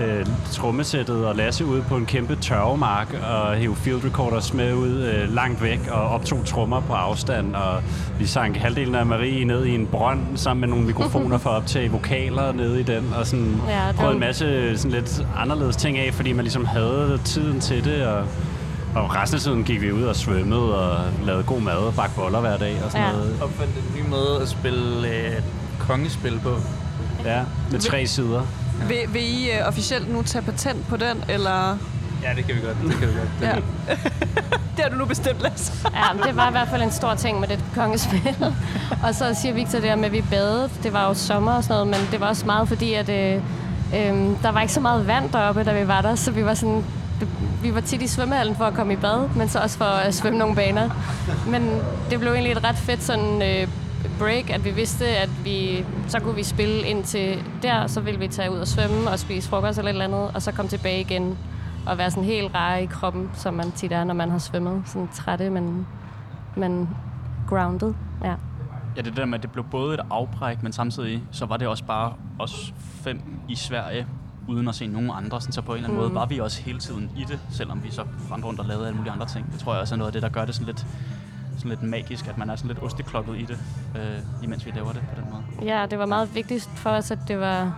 øh, 0.00 0.26
trommesættet 0.52 1.26
og 1.26 1.36
Lasse 1.36 1.64
ud 1.66 1.82
på 1.82 1.96
en 1.96 2.06
kæmpe 2.06 2.36
tørvemark 2.36 3.16
og 3.30 3.54
hæve 3.54 3.76
field 3.76 4.04
recorders 4.04 4.54
med 4.54 4.74
ud 4.74 5.02
øh, 5.02 5.34
langt 5.34 5.62
væk 5.62 5.80
og 5.90 6.02
optog 6.08 6.44
trommer 6.46 6.80
på 6.80 6.92
afstand 6.92 7.54
og 7.54 7.82
vi 8.18 8.26
sang 8.26 8.60
halvdelen 8.60 8.94
af 8.94 9.06
Marie 9.06 9.44
ned 9.44 9.64
i 9.64 9.74
en 9.74 9.86
brønd 9.86 10.20
sammen 10.36 10.60
med 10.60 10.68
nogle 10.68 10.84
mikrofoner 10.86 11.38
for 11.38 11.50
at 11.50 11.56
optage 11.56 11.90
vokaler 11.90 12.52
nede 12.52 12.80
i 12.80 12.82
den 12.82 13.12
og 13.18 13.26
sådan 13.26 13.60
Ja, 13.68 13.92
prøvede 13.96 14.14
en 14.14 14.20
masse 14.20 14.78
sådan 14.78 14.90
lidt 14.90 15.26
anderledes 15.36 15.76
ting 15.76 15.98
af, 15.98 16.14
fordi 16.14 16.32
man 16.32 16.44
ligesom 16.44 16.64
havde 16.64 17.18
tiden 17.24 17.60
til 17.60 17.84
det 17.84 18.06
og 18.06 18.24
og 18.94 19.14
resten 19.16 19.36
af 19.36 19.40
tiden 19.40 19.64
gik 19.64 19.80
vi 19.80 19.92
ud 19.92 20.02
og 20.02 20.16
svømmede 20.16 20.78
og 20.92 20.98
lavede 21.24 21.42
god 21.42 21.60
mad 21.60 21.74
og 21.76 21.94
bagte 21.94 22.14
boller 22.16 22.40
hver 22.40 22.56
dag 22.58 22.76
og 22.84 22.90
sådan 22.92 23.06
Ja. 23.06 23.12
noget. 23.12 23.36
Opfandt 23.42 23.70
en 23.76 23.84
ny 24.02 24.08
måde 24.10 24.38
at 24.42 24.48
spille 24.48 25.08
øh, 25.08 25.32
kongespil 25.78 26.40
på. 26.42 26.56
Ja, 27.24 27.40
med 27.70 27.80
tre 27.80 28.06
sider. 28.06 28.42
Vil, 28.88 28.98
vil 29.08 29.22
I 29.22 29.50
uh, 29.60 29.68
officielt 29.68 30.12
nu 30.12 30.22
tage 30.22 30.42
patent 30.42 30.88
på 30.88 30.96
den, 30.96 31.24
eller... 31.28 31.78
Ja, 32.22 32.28
det 32.36 32.46
kan 32.46 32.54
vi 32.54 32.60
godt. 32.60 32.76
Det 32.82 32.98
kan 32.98 33.08
vi 33.08 33.14
godt. 33.14 33.28
Det 33.40 33.46
Ja. 33.46 33.94
Det 34.76 34.84
har 34.84 34.90
du 34.90 34.96
nu 34.96 35.04
bestemt, 35.04 35.42
Lasse. 35.42 35.72
Ja, 35.94 36.26
det 36.26 36.36
var 36.36 36.48
i 36.48 36.50
hvert 36.50 36.68
fald 36.68 36.82
en 36.82 36.90
stor 36.90 37.14
ting 37.14 37.40
med 37.40 37.48
det 37.48 37.64
kongespil. 37.74 38.36
og 39.04 39.14
så 39.14 39.34
siger 39.34 39.54
Victor 39.54 39.78
det 39.78 39.82
der 39.82 39.96
med, 39.96 40.04
at 40.04 40.12
vi 40.12 40.24
badede. 40.30 40.70
Det 40.82 40.92
var 40.92 41.08
jo 41.08 41.14
sommer 41.14 41.52
og 41.52 41.64
sådan 41.64 41.74
noget, 41.74 41.88
men 41.88 42.08
det 42.12 42.20
var 42.20 42.28
også 42.28 42.46
meget 42.46 42.68
fordi, 42.68 42.94
at 42.94 43.08
øh, 43.08 43.34
øh, 43.94 44.42
der 44.42 44.52
var 44.52 44.60
ikke 44.60 44.72
så 44.72 44.80
meget 44.80 45.06
vand 45.06 45.32
deroppe, 45.32 45.64
da 45.64 45.80
vi 45.80 45.88
var 45.88 46.00
der. 46.00 46.14
Så 46.14 46.30
vi 46.30 46.44
var 46.44 46.54
sådan 46.54 46.84
vi 47.62 47.74
var 47.74 47.80
tit 47.80 48.02
i 48.02 48.06
svømmehallen 48.06 48.56
for 48.56 48.64
at 48.64 48.74
komme 48.74 48.92
i 48.92 48.96
bad, 48.96 49.28
men 49.36 49.48
så 49.48 49.58
også 49.58 49.78
for 49.78 49.84
at 49.84 50.14
svømme 50.14 50.38
nogle 50.38 50.54
baner. 50.54 50.90
Men 51.46 51.80
det 52.10 52.20
blev 52.20 52.32
egentlig 52.32 52.52
et 52.52 52.64
ret 52.64 52.76
fedt 52.76 53.02
sådan, 53.02 53.42
øh, 53.42 53.68
break, 54.18 54.50
at 54.50 54.64
vi 54.64 54.70
vidste, 54.70 55.06
at 55.06 55.30
vi, 55.44 55.84
så 56.08 56.20
kunne 56.20 56.34
vi 56.34 56.42
spille 56.42 56.86
ind 56.86 57.04
til 57.04 57.44
der, 57.62 57.86
så 57.86 58.00
ville 58.00 58.20
vi 58.20 58.28
tage 58.28 58.50
ud 58.50 58.58
og 58.58 58.68
svømme 58.68 59.10
og 59.10 59.18
spise 59.18 59.48
frokost 59.48 59.78
eller 59.78 59.90
et 59.90 59.94
eller 59.94 60.04
andet, 60.04 60.30
og 60.34 60.42
så 60.42 60.52
komme 60.52 60.68
tilbage 60.68 61.00
igen 61.00 61.38
og 61.86 61.98
være 61.98 62.10
sådan 62.10 62.24
helt 62.24 62.54
rar 62.54 62.76
i 62.76 62.84
kroppen, 62.84 63.30
som 63.34 63.54
man 63.54 63.72
tit 63.72 63.92
er, 63.92 64.04
når 64.04 64.14
man 64.14 64.30
har 64.30 64.38
svømmet. 64.38 64.82
Sådan 64.86 65.08
trætte, 65.14 65.50
men, 65.50 65.86
men 66.56 66.88
grounded. 67.48 67.94
Ja. 68.24 68.34
Ja, 68.96 69.02
det 69.02 69.16
der 69.16 69.24
med, 69.24 69.38
at 69.38 69.42
det 69.42 69.50
blev 69.50 69.64
både 69.64 69.94
et 69.94 70.00
afbræk, 70.10 70.62
men 70.62 70.72
samtidig 70.72 71.22
så 71.30 71.46
var 71.46 71.56
det 71.56 71.68
også 71.68 71.84
bare 71.84 72.12
os 72.38 72.74
fem 72.78 73.20
i 73.48 73.54
Sverige, 73.54 74.06
uden 74.48 74.68
at 74.68 74.74
se 74.74 74.86
nogen 74.86 75.10
andre. 75.14 75.40
Sådan, 75.40 75.52
så 75.52 75.62
på 75.62 75.72
en 75.72 75.76
eller 75.76 75.88
anden 75.88 75.98
mm. 75.98 76.04
måde 76.04 76.14
var 76.14 76.26
vi 76.26 76.38
også 76.38 76.62
hele 76.62 76.78
tiden 76.78 77.10
i 77.16 77.24
det, 77.28 77.40
selvom 77.50 77.84
vi 77.84 77.90
så 77.90 78.02
rendte 78.32 78.48
rundt 78.48 78.60
og 78.60 78.66
lavede 78.66 78.86
alle 78.86 78.96
mulige 78.96 79.12
andre 79.12 79.26
ting. 79.26 79.52
Det 79.52 79.60
tror 79.60 79.72
jeg 79.72 79.80
også 79.80 79.94
er 79.94 79.96
noget 79.98 80.08
af 80.08 80.12
det, 80.12 80.22
der 80.22 80.28
gør 80.28 80.44
det 80.44 80.54
sådan 80.54 80.66
lidt, 80.66 80.86
sådan 81.62 81.78
lidt 81.78 81.90
magisk, 81.90 82.28
at 82.28 82.38
man 82.38 82.50
er 82.50 82.56
sådan 82.56 82.68
lidt 82.68 82.82
osteklokket 82.82 83.36
i 83.36 83.44
det, 83.44 83.58
øh, 83.96 84.44
imens 84.44 84.66
vi 84.66 84.70
laver 84.74 84.92
det 84.92 85.00
på 85.14 85.20
den 85.20 85.24
måde. 85.32 85.70
ja, 85.74 85.86
det 85.86 85.98
var 85.98 86.06
meget 86.06 86.34
vigtigt 86.34 86.68
for 86.74 86.90
os, 86.90 87.10
at 87.10 87.18
det 87.28 87.40
var, 87.40 87.74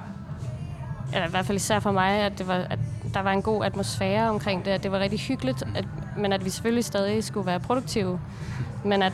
eller 1.12 1.26
i 1.26 1.30
hvert 1.30 1.46
fald 1.46 1.56
især 1.56 1.80
for 1.80 1.92
mig, 1.92 2.10
at, 2.10 2.38
det 2.38 2.48
var, 2.48 2.54
at 2.54 2.78
der 3.14 3.20
var 3.20 3.32
en 3.32 3.42
god 3.42 3.64
atmosfære 3.64 4.28
omkring 4.30 4.64
det, 4.64 4.70
at 4.70 4.82
det 4.82 4.92
var 4.92 4.98
rigtig 4.98 5.20
hyggeligt, 5.20 5.62
at, 5.74 5.84
men 6.16 6.32
at 6.32 6.44
vi 6.44 6.50
selvfølgelig 6.50 6.84
stadig 6.84 7.24
skulle 7.24 7.46
være 7.46 7.60
produktive. 7.60 8.20
Men 8.84 9.02
at, 9.02 9.12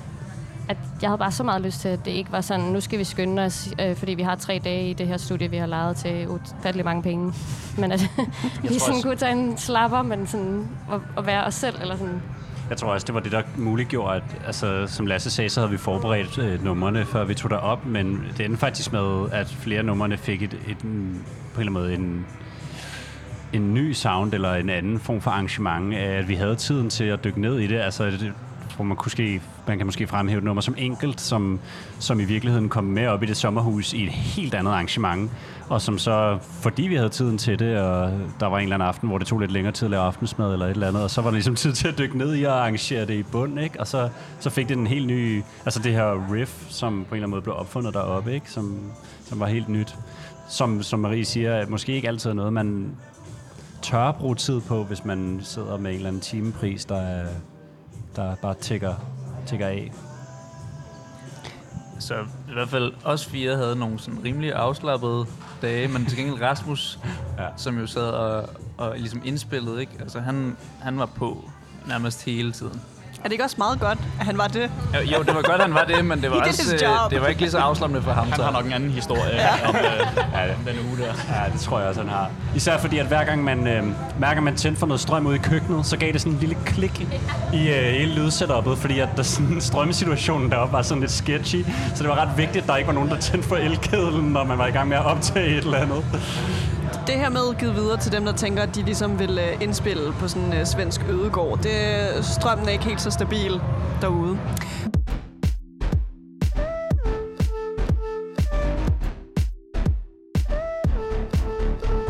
at 0.69 0.77
jeg 1.03 1.11
havde 1.11 1.19
bare 1.19 1.33
så 1.33 1.43
meget 1.43 1.63
lyst 1.63 1.81
til, 1.81 1.89
at 1.89 2.05
det 2.05 2.11
ikke 2.11 2.33
var 2.33 2.41
sådan, 2.41 2.65
nu 2.65 2.81
skal 2.81 2.99
vi 2.99 3.05
skynde 3.05 3.43
os, 3.43 3.69
øh, 3.81 3.97
fordi 3.97 4.15
vi 4.15 4.23
har 4.23 4.35
tre 4.37 4.61
dage 4.65 4.91
i 4.91 4.93
det 4.93 5.07
her 5.07 5.17
studie, 5.17 5.51
vi 5.51 5.57
har 5.57 5.67
lejet 5.67 5.97
til 5.97 6.29
ufattelig 6.29 6.85
mange 6.85 7.03
penge. 7.03 7.33
Men 7.79 7.93
at 7.93 8.01
vi 8.63 8.79
sådan 8.79 8.95
også- 8.95 9.01
kunne 9.03 9.17
tage 9.17 9.33
en 9.33 9.59
slapper, 9.59 10.03
men 10.03 10.27
sådan 10.27 10.69
at, 10.93 11.01
at 11.19 11.27
være 11.27 11.45
os 11.45 11.55
selv, 11.55 11.77
eller 11.83 11.97
sådan, 11.97 12.23
jeg 12.71 12.79
tror 12.79 12.93
også, 12.93 13.05
det 13.05 13.15
var 13.15 13.21
det, 13.21 13.33
der 13.33 13.43
muliggjorde, 13.57 14.15
at 14.17 14.23
altså, 14.47 14.87
som 14.87 15.07
Lasse 15.07 15.31
sagde, 15.31 15.51
så 15.51 15.61
havde 15.61 15.71
vi 15.71 15.77
forberedt 15.77 16.39
øh, 16.39 16.65
numrene, 16.65 17.05
før 17.05 17.25
vi 17.25 17.35
tog 17.35 17.51
derop, 17.51 17.87
men 17.87 18.25
det 18.37 18.45
endte 18.45 18.61
faktisk 18.61 18.93
med, 18.93 19.29
at 19.33 19.47
flere 19.47 19.83
numrene 19.83 20.17
fik 20.17 20.43
et, 20.43 20.57
et, 20.69 20.81
en, 20.81 21.25
på 21.55 21.61
en 21.61 21.67
eller 21.67 21.81
anden 21.81 21.83
måde 21.83 21.95
en, 21.95 22.27
en 23.53 23.75
ny 23.75 23.93
sound 23.93 24.35
eller 24.35 24.55
en 24.55 24.71
anden 24.71 25.01
form 25.01 25.21
for 25.21 25.31
arrangement, 25.31 25.95
at 25.95 26.29
vi 26.29 26.35
havde 26.35 26.57
tiden 26.57 26.91
til 26.91 27.05
at 27.05 27.25
dykke 27.25 27.41
ned 27.41 27.59
i 27.59 27.67
det. 27.67 27.81
Altså, 27.81 28.07
det, 28.07 28.33
tror, 28.81 28.85
man, 28.85 28.97
kunne 28.97 29.11
ske, 29.11 29.41
man 29.67 29.79
kan 29.79 29.87
måske 29.87 30.07
fremhæve 30.07 30.39
et 30.39 30.45
nummer 30.45 30.61
som 30.61 30.75
enkelt, 30.79 31.21
som, 31.21 31.61
som 31.99 32.21
i 32.21 32.25
virkeligheden 32.25 32.69
kom 32.69 32.85
med 32.85 33.07
op 33.07 33.23
i 33.23 33.27
det 33.27 33.37
sommerhus 33.37 33.93
i 33.93 34.05
et 34.05 34.11
helt 34.11 34.55
andet 34.55 34.71
arrangement, 34.73 35.31
og 35.69 35.81
som 35.81 35.99
så, 35.99 36.39
fordi 36.63 36.83
vi 36.83 36.95
havde 36.95 37.09
tiden 37.09 37.39
til 37.39 37.59
det, 37.59 37.79
og 37.79 38.13
der 38.41 38.47
var 38.47 38.59
en 38.59 38.63
eller 38.63 38.77
anden 38.77 38.89
aften, 38.89 39.09
hvor 39.09 39.19
det 39.19 39.27
tog 39.27 39.39
lidt 39.39 39.51
længere 39.51 39.73
tid 39.73 39.87
at 39.87 39.91
lave 39.91 40.03
aftensmad 40.03 40.53
eller 40.53 40.67
et 40.67 40.71
eller 40.71 40.89
andet, 40.89 41.03
og 41.03 41.11
så 41.11 41.21
var 41.21 41.31
der 41.31 41.35
ligesom 41.35 41.55
tid 41.65 41.73
til 41.73 41.89
at 41.89 41.99
dykke 41.99 42.19
ned 42.19 42.37
i 42.37 42.45
og 42.45 42.53
arrangere 42.53 43.07
det 43.07 43.15
i 43.15 43.23
bund, 43.23 43.61
ikke? 43.61 43.81
Og 43.81 43.87
så, 43.87 44.09
så 44.41 44.51
fik 44.51 44.69
det 44.69 44.77
en 44.77 44.87
helt 44.87 45.07
ny, 45.07 45.43
altså 45.65 45.81
det 45.83 45.93
her 45.93 46.33
riff, 46.33 46.53
som 46.69 46.93
på 46.93 46.97
en 46.99 47.03
eller 47.05 47.15
anden 47.15 47.31
måde 47.31 47.43
blev 47.43 47.55
opfundet 47.57 47.95
deroppe, 47.95 48.35
ikke? 48.35 48.51
Som, 48.51 48.81
som 49.25 49.41
var 49.41 49.47
helt 49.47 49.69
nyt. 49.69 49.97
Som, 50.49 50.83
som 50.83 50.99
Marie 50.99 51.25
siger, 51.25 51.67
måske 51.69 51.93
ikke 51.93 52.09
altid 52.09 52.31
er 52.31 52.35
noget, 52.35 52.53
man 52.53 52.97
tør 53.83 53.99
at 53.99 54.17
bruge 54.17 54.35
tid 54.35 54.61
på, 54.61 54.85
hvis 54.85 55.05
man 55.05 55.41
sidder 55.43 55.77
med 55.77 55.91
en 55.91 55.97
eller 55.97 56.09
anden 56.09 56.23
timepris, 56.23 56.85
der, 56.85 57.01
er, 57.01 57.27
der 58.17 58.35
bare 58.35 58.55
tækker, 58.55 58.95
tækker 59.47 59.67
af. 59.67 59.93
Så 61.99 62.15
i 62.49 62.53
hvert 62.53 62.69
fald 62.69 62.93
os 63.05 63.27
fire 63.27 63.57
havde 63.57 63.77
nogle 63.77 63.99
sådan 63.99 64.25
rimelig 64.25 64.53
afslappede 64.53 65.27
dage, 65.63 65.89
men 65.89 66.07
til 66.07 66.19
gengæld 66.19 66.43
Rasmus, 66.43 66.99
Ja. 67.39 67.43
ja. 67.43 67.49
som 67.57 67.79
jo 67.79 67.87
sad 67.87 68.11
og, 68.11 68.49
og 68.79 68.99
ligesom 68.99 69.23
indspillede, 69.25 69.81
ikke? 69.81 69.93
Altså 70.01 70.21
han, 70.21 70.57
han 70.81 70.99
var 70.99 71.07
på 71.07 71.51
nærmest 71.89 72.25
hele 72.25 72.53
tiden. 72.53 72.81
Er 73.21 73.25
det 73.25 73.33
ikke 73.33 73.45
også 73.45 73.57
meget 73.59 73.81
godt, 73.81 73.99
at 74.21 74.27
han 74.27 74.39
var 74.39 74.49
det? 74.49 74.71
Jo, 74.95 75.01
jo 75.17 75.23
det 75.23 75.35
var 75.35 75.43
godt, 75.43 75.63
han 75.63 75.75
var 75.75 75.85
det, 75.85 76.05
men 76.05 76.23
det 76.23 76.31
var, 76.33 76.37
også, 76.37 76.75
øh, 76.75 77.11
det 77.11 77.21
var 77.21 77.27
ikke 77.27 77.41
lige 77.41 77.51
så 77.51 77.59
afslappende 77.59 78.03
for 78.03 78.13
ham. 78.13 78.27
Han 78.27 78.37
så. 78.37 78.43
har 78.43 78.53
nok 78.53 78.67
en 78.67 78.73
anden 78.73 78.91
historie 78.91 79.35
ja. 79.35 79.69
om, 79.69 79.77
øh, 79.77 80.57
om 80.59 80.65
den 80.65 80.89
uge 80.89 80.99
der. 80.99 81.05
Ja, 81.05 81.53
det 81.53 81.61
tror 81.61 81.79
jeg 81.79 81.89
også, 81.89 82.01
han 82.01 82.11
har. 82.11 82.31
Især 82.55 82.79
fordi, 82.79 82.99
at 82.99 83.07
hver 83.07 83.25
gang 83.25 83.45
man 83.45 83.67
øh, 83.67 83.85
mærker, 84.21 84.37
at 84.37 84.43
man 84.43 84.57
tændte 84.57 84.79
for 84.79 84.87
noget 84.87 85.01
strøm 85.01 85.27
ud 85.27 85.35
i 85.35 85.39
køkkenet, 85.39 85.87
så 85.87 85.97
gav 85.97 86.13
det 86.13 86.21
sådan 86.21 86.33
en 86.33 86.39
lille 86.39 86.57
klik 86.67 87.01
i 87.53 87.69
øh, 87.69 87.85
hele 87.85 88.15
lydsetupet, 88.15 88.79
fordi 88.79 88.99
at 88.99 89.09
der 89.17 89.23
sådan, 89.23 89.61
strømmesituationen 89.71 90.51
deroppe 90.51 90.73
var 90.73 90.83
sådan 90.83 91.01
lidt 91.01 91.13
sketchy. 91.13 91.65
Så 91.95 92.03
det 92.03 92.09
var 92.09 92.19
ret 92.23 92.37
vigtigt, 92.37 92.63
at 92.63 92.69
der 92.69 92.77
ikke 92.77 92.89
var 92.89 92.95
nogen, 92.95 93.11
der 93.11 93.17
tændte 93.17 93.49
for 93.49 93.57
elkedlen, 93.57 94.25
når 94.33 94.45
man 94.45 94.59
var 94.59 94.67
i 94.67 94.71
gang 94.71 94.89
med 94.89 94.97
at 94.97 95.05
optage 95.05 95.47
et 95.47 95.65
eller 95.65 95.79
andet. 95.79 96.05
Det 97.07 97.15
her 97.15 97.29
med 97.29 97.59
givet 97.59 97.75
videre 97.75 97.97
til 97.97 98.13
dem, 98.13 98.25
der 98.25 98.33
tænker, 98.33 98.63
at 98.63 98.75
de 98.75 98.83
ligesom 98.83 99.19
vil 99.19 99.39
øh, 99.39 99.63
indspille 99.63 100.13
på 100.13 100.29
sådan 100.29 100.53
en 100.53 100.67
svensk 100.67 101.01
ødegård. 101.09 101.59
Det, 101.59 101.71
øh, 102.17 102.25
strømmen 102.25 102.69
er 102.69 102.73
ikke 102.73 102.85
helt 102.85 103.01
så 103.01 103.11
stabil 103.11 103.61
derude. 104.01 104.39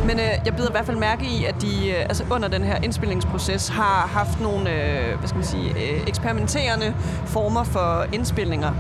Men 0.07 0.21
øh, 0.21 0.33
jeg 0.45 0.57
bider 0.57 0.69
i 0.69 0.73
hvert 0.73 0.87
fald 0.87 0.97
mærke 0.97 1.25
i, 1.25 1.45
at 1.45 1.55
de 1.63 1.91
øh, 1.91 2.03
altså 2.03 2.25
under 2.31 2.49
den 2.49 2.63
her 2.63 2.77
indspilningsproces 2.83 3.69
har 3.69 4.09
haft 4.13 4.41
nogle 4.41 4.71
øh, 4.71 5.19
hvad 5.19 5.29
skal 5.29 5.37
man 5.37 5.47
sige, 5.47 5.71
øh, 5.71 6.09
eksperimenterende 6.09 6.95
former 7.27 7.65
for 7.65 8.07
indspilninger. 8.13 8.73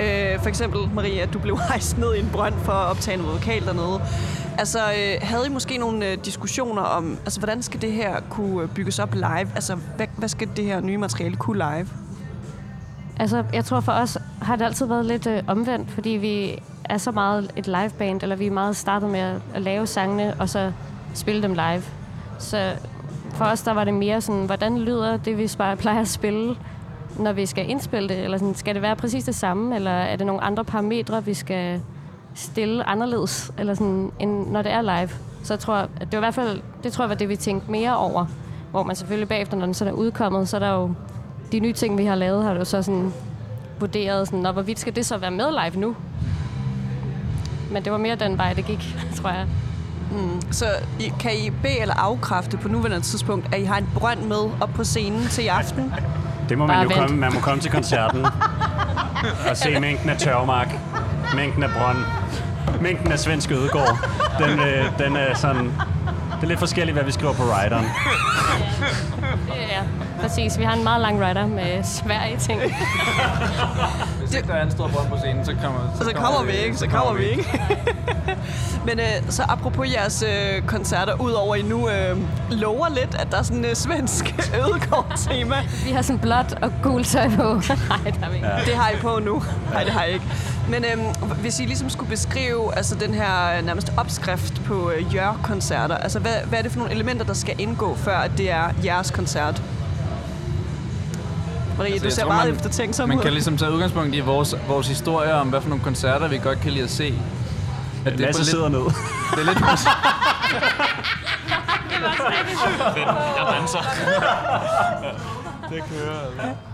Øh, 0.00 0.40
for 0.40 0.48
eksempel, 0.48 0.80
Maria, 0.94 1.26
du 1.26 1.38
blev 1.38 1.54
rejst 1.70 1.98
ned 1.98 2.14
i 2.14 2.20
en 2.20 2.30
brønd 2.32 2.54
for 2.54 2.72
at 2.72 2.90
optage 2.90 3.18
en 3.18 3.26
vokal 3.26 3.66
dernede. 3.66 4.00
Altså, 4.58 4.78
øh, 4.78 5.16
havde 5.22 5.46
I 5.46 5.50
måske 5.50 5.78
nogle 5.78 6.10
øh, 6.10 6.18
diskussioner 6.24 6.82
om, 6.82 7.18
altså, 7.24 7.40
hvordan 7.40 7.62
skal 7.62 7.82
det 7.82 7.92
her 7.92 8.20
kunne 8.30 8.62
øh, 8.62 8.68
bygges 8.68 8.98
op 8.98 9.14
live? 9.14 9.48
Altså, 9.54 9.78
hvad, 9.96 10.06
hvad 10.16 10.28
skal 10.28 10.48
det 10.56 10.64
her 10.64 10.80
nye 10.80 10.98
materiale 10.98 11.36
kunne 11.36 11.56
live? 11.58 11.88
Altså, 13.18 13.44
jeg 13.52 13.64
tror 13.64 13.80
for 13.80 13.92
os 13.92 14.18
har 14.42 14.56
det 14.56 14.64
altid 14.64 14.86
været 14.86 15.06
lidt 15.06 15.26
øh, 15.26 15.42
omvendt, 15.46 15.90
fordi 15.90 16.10
vi 16.10 16.58
er 16.84 16.98
så 16.98 17.10
meget 17.10 17.52
et 17.56 17.66
liveband, 17.66 18.22
eller 18.22 18.36
vi 18.36 18.46
er 18.46 18.50
meget 18.50 18.76
startet 18.76 19.10
med 19.10 19.20
at, 19.20 19.36
at 19.54 19.62
lave 19.62 19.86
sangene, 19.86 20.34
og 20.38 20.48
så 20.48 20.72
spille 21.14 21.42
dem 21.42 21.52
live. 21.52 21.82
Så 22.38 22.72
for 23.30 23.44
os, 23.44 23.62
der 23.62 23.72
var 23.72 23.84
det 23.84 23.94
mere 23.94 24.20
sådan, 24.20 24.46
hvordan 24.46 24.78
lyder 24.78 25.16
det, 25.16 25.38
vi 25.38 25.50
bare 25.58 25.76
plejer 25.76 26.00
at 26.00 26.08
spille, 26.08 26.56
når 27.18 27.32
vi 27.32 27.46
skal 27.46 27.70
indspille 27.70 28.08
det? 28.08 28.24
Eller 28.24 28.38
sådan, 28.38 28.54
skal 28.54 28.74
det 28.74 28.82
være 28.82 28.96
præcis 28.96 29.24
det 29.24 29.34
samme, 29.34 29.76
eller 29.76 29.90
er 29.90 30.16
det 30.16 30.26
nogle 30.26 30.42
andre 30.42 30.64
parametre, 30.64 31.24
vi 31.24 31.34
skal 31.34 31.80
stille 32.34 32.88
anderledes, 32.88 33.50
eller 33.58 33.74
sådan, 33.74 34.10
end 34.18 34.50
når 34.50 34.62
det 34.62 34.72
er 34.72 34.82
live? 34.82 35.10
Så 35.42 35.54
jeg 35.54 35.60
tror, 35.60 35.74
at 35.74 35.88
det 36.00 36.12
var 36.12 36.16
i 36.16 36.20
hvert 36.20 36.34
fald, 36.34 36.60
det 36.84 36.92
tror 36.92 37.04
jeg 37.04 37.08
var 37.08 37.14
det, 37.14 37.28
vi 37.28 37.36
tænkte 37.36 37.70
mere 37.70 37.96
over. 37.96 38.26
Hvor 38.70 38.82
man 38.82 38.96
selvfølgelig 38.96 39.28
bagefter, 39.28 39.56
når 39.56 39.64
den 39.66 39.74
så 39.74 39.84
er 39.84 39.90
udkommet, 39.92 40.48
så 40.48 40.56
er 40.56 40.60
der 40.60 40.70
jo 40.72 40.94
de 41.52 41.60
nye 41.60 41.72
ting, 41.72 41.98
vi 41.98 42.04
har 42.04 42.14
lavet, 42.14 42.44
har 42.44 42.54
du 42.54 42.64
så 42.64 42.82
sådan 42.82 43.12
vurderet, 43.80 44.26
sådan, 44.28 44.40
"Nå, 44.40 44.52
hvorvidt 44.52 44.78
skal 44.78 44.96
det 44.96 45.06
så 45.06 45.16
være 45.16 45.30
med 45.30 45.46
live 45.50 45.80
nu? 45.80 45.96
Men 47.70 47.84
det 47.84 47.92
var 47.92 47.98
mere 47.98 48.14
den 48.16 48.38
vej, 48.38 48.52
det 48.52 48.64
gik, 48.64 48.96
tror 49.16 49.30
jeg. 49.30 49.46
Så 50.50 50.64
I, 51.00 51.12
kan 51.20 51.30
I 51.36 51.50
bede 51.50 51.80
eller 51.80 51.94
afkræfte 51.94 52.56
på 52.56 52.68
nuværende 52.68 53.00
tidspunkt, 53.00 53.54
at 53.54 53.60
I 53.60 53.64
har 53.64 53.78
en 53.78 53.88
brønd 53.94 54.20
med 54.20 54.50
op 54.60 54.70
på 54.74 54.84
scenen 54.84 55.26
til 55.30 55.44
i 55.44 55.46
aften? 55.46 55.92
Det 56.48 56.58
må 56.58 56.66
man 56.66 56.74
Bare 56.74 56.82
jo 56.82 56.88
vent. 56.88 56.98
komme, 57.00 57.16
man 57.20 57.34
må 57.34 57.40
komme 57.40 57.60
til 57.60 57.70
koncerten 57.70 58.24
og 59.50 59.56
se 59.56 59.80
mængden 59.80 60.10
af 60.10 60.16
tørvemark, 60.18 60.68
mængden 61.36 61.62
af 61.62 61.68
brønd. 61.78 61.98
Mængden 62.84 63.12
af 63.12 63.18
svensk 63.18 63.50
ødegård, 63.50 63.98
den, 64.38 64.58
øh, 64.60 64.98
den 64.98 65.16
er 65.16 65.34
sådan... 65.34 65.64
Det 66.36 66.42
er 66.42 66.46
lidt 66.46 66.58
forskelligt, 66.58 66.94
hvad 66.96 67.04
vi 67.04 67.12
skriver 67.12 67.32
på 67.32 67.42
rideren. 67.42 67.86
Ja, 69.70 69.80
præcis. 70.20 70.58
Vi 70.58 70.64
har 70.64 70.74
en 70.74 70.84
meget 70.84 71.00
lang 71.02 71.20
rider 71.20 71.46
med 71.46 71.84
Sverige 71.84 72.36
ting. 72.38 72.60
Hvis 74.20 74.34
ikke 74.34 74.48
der 74.48 74.54
er 74.54 74.62
en 74.64 74.70
stor 74.70 74.88
brønd 74.88 75.08
på 75.08 75.16
scenen, 75.16 75.44
så 75.44 75.54
kommer, 75.62 75.80
Så, 75.98 76.04
så 76.04 76.12
kommer 76.14 76.42
vi 76.42 76.52
ikke, 76.52 76.76
så 76.76 76.86
kommer 76.88 77.12
vi 77.12 77.24
ikke. 77.24 77.60
Men 78.86 79.00
øh, 79.00 79.30
så 79.30 79.42
apropos 79.48 79.92
jeres 79.92 80.22
øh, 80.22 80.62
koncerter, 80.62 81.20
udover 81.20 81.54
I 81.56 81.62
nu 81.62 81.88
øh, 81.88 82.16
lover 82.50 82.88
lidt, 82.88 83.14
at 83.18 83.26
der 83.30 83.38
er 83.38 83.42
sådan 83.42 83.58
en 83.58 83.64
øh, 83.64 83.74
svensk 83.74 84.34
ødegård-tema. 84.64 85.54
Vi 85.86 85.90
har 85.92 86.02
sådan 86.02 86.18
blåt 86.18 86.54
og 86.62 86.72
gult 86.82 87.06
tøj 87.06 87.28
på. 87.28 87.42
Nej, 87.88 87.98
det 88.04 88.16
har 88.22 88.30
vi 88.30 88.36
ikke. 88.36 88.48
Det 88.66 88.74
har 88.74 88.90
I 88.90 88.96
på 88.96 89.18
nu. 89.24 89.42
Nej, 89.72 89.84
det 89.84 89.92
har 89.92 90.04
I 90.04 90.12
ikke. 90.12 90.24
Men 90.68 90.84
øhm, 90.84 91.02
hvis 91.40 91.60
I 91.60 91.64
ligesom 91.64 91.90
skulle 91.90 92.10
beskrive 92.10 92.74
altså, 92.76 92.94
den 92.94 93.14
her 93.14 93.56
øh, 93.58 93.64
nærmest 93.66 93.92
opskrift 93.96 94.64
på 94.64 94.90
øh, 94.90 95.14
Jør-koncerter, 95.14 95.96
altså 95.96 96.18
hvad, 96.18 96.32
hvad 96.46 96.58
er 96.58 96.62
det 96.62 96.72
for 96.72 96.78
nogle 96.78 96.92
elementer, 96.94 97.24
der 97.24 97.34
skal 97.34 97.54
indgå, 97.58 97.94
før 97.96 98.16
at 98.18 98.30
det 98.38 98.50
er 98.50 98.68
jeres 98.84 99.10
koncert? 99.10 99.62
Marie, 101.78 101.92
altså, 101.92 102.08
du 102.08 102.14
ser 102.14 102.22
tror, 102.22 102.28
meget 102.32 102.46
man- 102.48 102.56
efter 102.56 102.70
ting 102.70 102.94
som 102.94 103.08
Man 103.08 103.18
kan 103.18 103.32
ligesom 103.32 103.56
tage 103.56 103.72
udgangspunkt 103.72 104.14
i 104.14 104.20
vores, 104.20 104.54
vores 104.68 104.88
historie 104.88 105.34
om, 105.34 105.48
hvad 105.48 105.60
for 105.60 105.68
nogle 105.68 105.84
koncerter, 105.84 106.28
vi 106.28 106.38
godt 106.38 106.60
kan 106.60 106.72
lide 106.72 106.84
at 106.84 106.90
se. 106.90 107.14
At 108.06 108.12
Det 108.12 108.20
Lasse 108.20 108.40
på 108.40 108.44
sidder 108.44 108.68
ned. 108.68 108.78
Det 108.80 109.40
er 109.40 109.44
lidt... 109.44 109.58
Jeg 113.36 113.54
danser. 113.60 113.78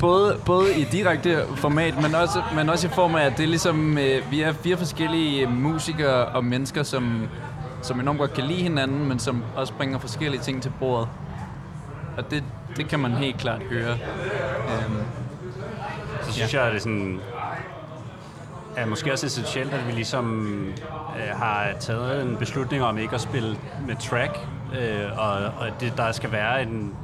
både, 0.00 0.36
både 0.46 0.74
i 0.74 0.84
direkte 0.84 1.42
format, 1.56 2.02
men 2.02 2.14
også, 2.14 2.42
men 2.54 2.68
også 2.68 2.86
i 2.86 2.90
form 2.90 3.14
af, 3.14 3.24
at 3.24 3.32
det 3.36 3.42
er 3.42 3.48
ligesom, 3.48 3.98
øh, 3.98 4.30
vi 4.30 4.42
er 4.42 4.52
fire 4.52 4.76
forskellige 4.76 5.46
musikere 5.46 6.24
og 6.26 6.44
mennesker, 6.44 6.82
som, 6.82 7.28
som 7.82 8.00
enormt 8.00 8.18
godt 8.18 8.34
kan 8.34 8.44
lide 8.44 8.62
hinanden, 8.62 9.08
men 9.08 9.18
som 9.18 9.44
også 9.56 9.72
bringer 9.74 9.98
forskellige 9.98 10.40
ting 10.40 10.62
til 10.62 10.72
bordet. 10.80 11.08
Og 12.16 12.30
det, 12.30 12.44
det 12.76 12.88
kan 12.88 13.00
man 13.00 13.12
helt 13.12 13.38
klart 13.38 13.62
høre. 13.70 13.92
Øhm, 13.92 15.02
Så 16.22 16.32
synes 16.32 16.54
jeg, 16.54 16.62
at 16.62 16.72
det 16.72 16.76
er 16.76 16.80
sådan 16.80 17.20
er 18.76 18.86
måske 18.86 19.12
også 19.12 19.26
essentielt, 19.26 19.72
at 19.72 19.86
vi 19.86 19.92
ligesom 19.92 20.54
øh, 21.16 21.36
har 21.38 21.66
taget 21.80 22.22
en 22.22 22.36
beslutning 22.36 22.82
om 22.82 22.98
ikke 22.98 23.14
at 23.14 23.20
spille 23.20 23.56
med 23.86 23.96
track, 23.96 24.38
øh, 24.80 25.18
og, 25.18 25.32
og 25.32 25.80
det, 25.80 25.92
der 25.96 26.12
skal 26.12 26.32
være 26.32 26.62
en... 26.62 26.94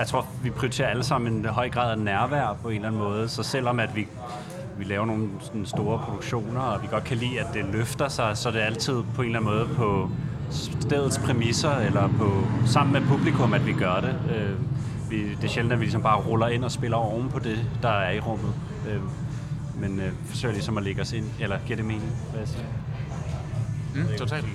Jeg 0.00 0.08
tror, 0.08 0.26
vi 0.42 0.50
prioriterer 0.50 0.88
alle 0.88 1.04
sammen 1.04 1.32
en 1.32 1.44
høj 1.44 1.68
grad 1.68 1.92
af 1.92 1.98
nærvær 1.98 2.56
på 2.62 2.68
en 2.68 2.74
eller 2.74 2.88
anden 2.88 3.00
måde, 3.00 3.28
så 3.28 3.42
selvom 3.42 3.80
at 3.80 3.96
vi, 3.96 4.06
vi 4.78 4.84
laver 4.84 5.06
nogle 5.06 5.28
sådan 5.40 5.66
store 5.66 5.98
produktioner, 5.98 6.60
og 6.60 6.82
vi 6.82 6.86
godt 6.90 7.04
kan 7.04 7.16
lide, 7.16 7.40
at 7.40 7.46
det 7.54 7.64
løfter 7.72 8.08
sig, 8.08 8.36
så 8.36 8.48
er 8.48 8.52
det 8.52 8.60
altid 8.60 9.02
på 9.14 9.22
en 9.22 9.28
eller 9.28 9.40
anden 9.40 9.52
måde 9.52 9.68
på 9.76 10.10
stedets 10.50 11.18
præmisser, 11.18 11.76
eller 11.76 12.08
på 12.08 12.32
sammen 12.66 12.92
med 12.92 13.08
publikum, 13.08 13.54
at 13.54 13.66
vi 13.66 13.72
gør 13.72 14.00
det. 14.00 14.14
Øh, 14.36 14.56
vi, 15.10 15.34
det 15.34 15.44
er 15.44 15.48
sjældent, 15.48 15.72
at 15.72 15.80
vi 15.80 15.84
ligesom 15.84 16.02
bare 16.02 16.20
ruller 16.20 16.48
ind 16.48 16.64
og 16.64 16.70
spiller 16.70 16.96
oven 16.96 17.28
på 17.28 17.38
det, 17.38 17.58
der 17.82 17.88
er 17.88 18.10
i 18.10 18.20
rummet. 18.20 18.54
Øh, 18.88 19.00
men 19.80 20.00
øh, 20.00 20.12
forsøger 20.26 20.52
ligesom 20.52 20.76
at 20.76 20.82
lægge 20.84 21.02
os 21.02 21.12
ind, 21.12 21.26
eller 21.40 21.58
giver 21.66 21.76
det 21.76 21.84
mening, 21.84 22.12
hvad 22.30 22.40
jeg 22.40 22.48
siger? 22.48 22.64
Mm, 23.94 24.18
totalt. 24.18 24.46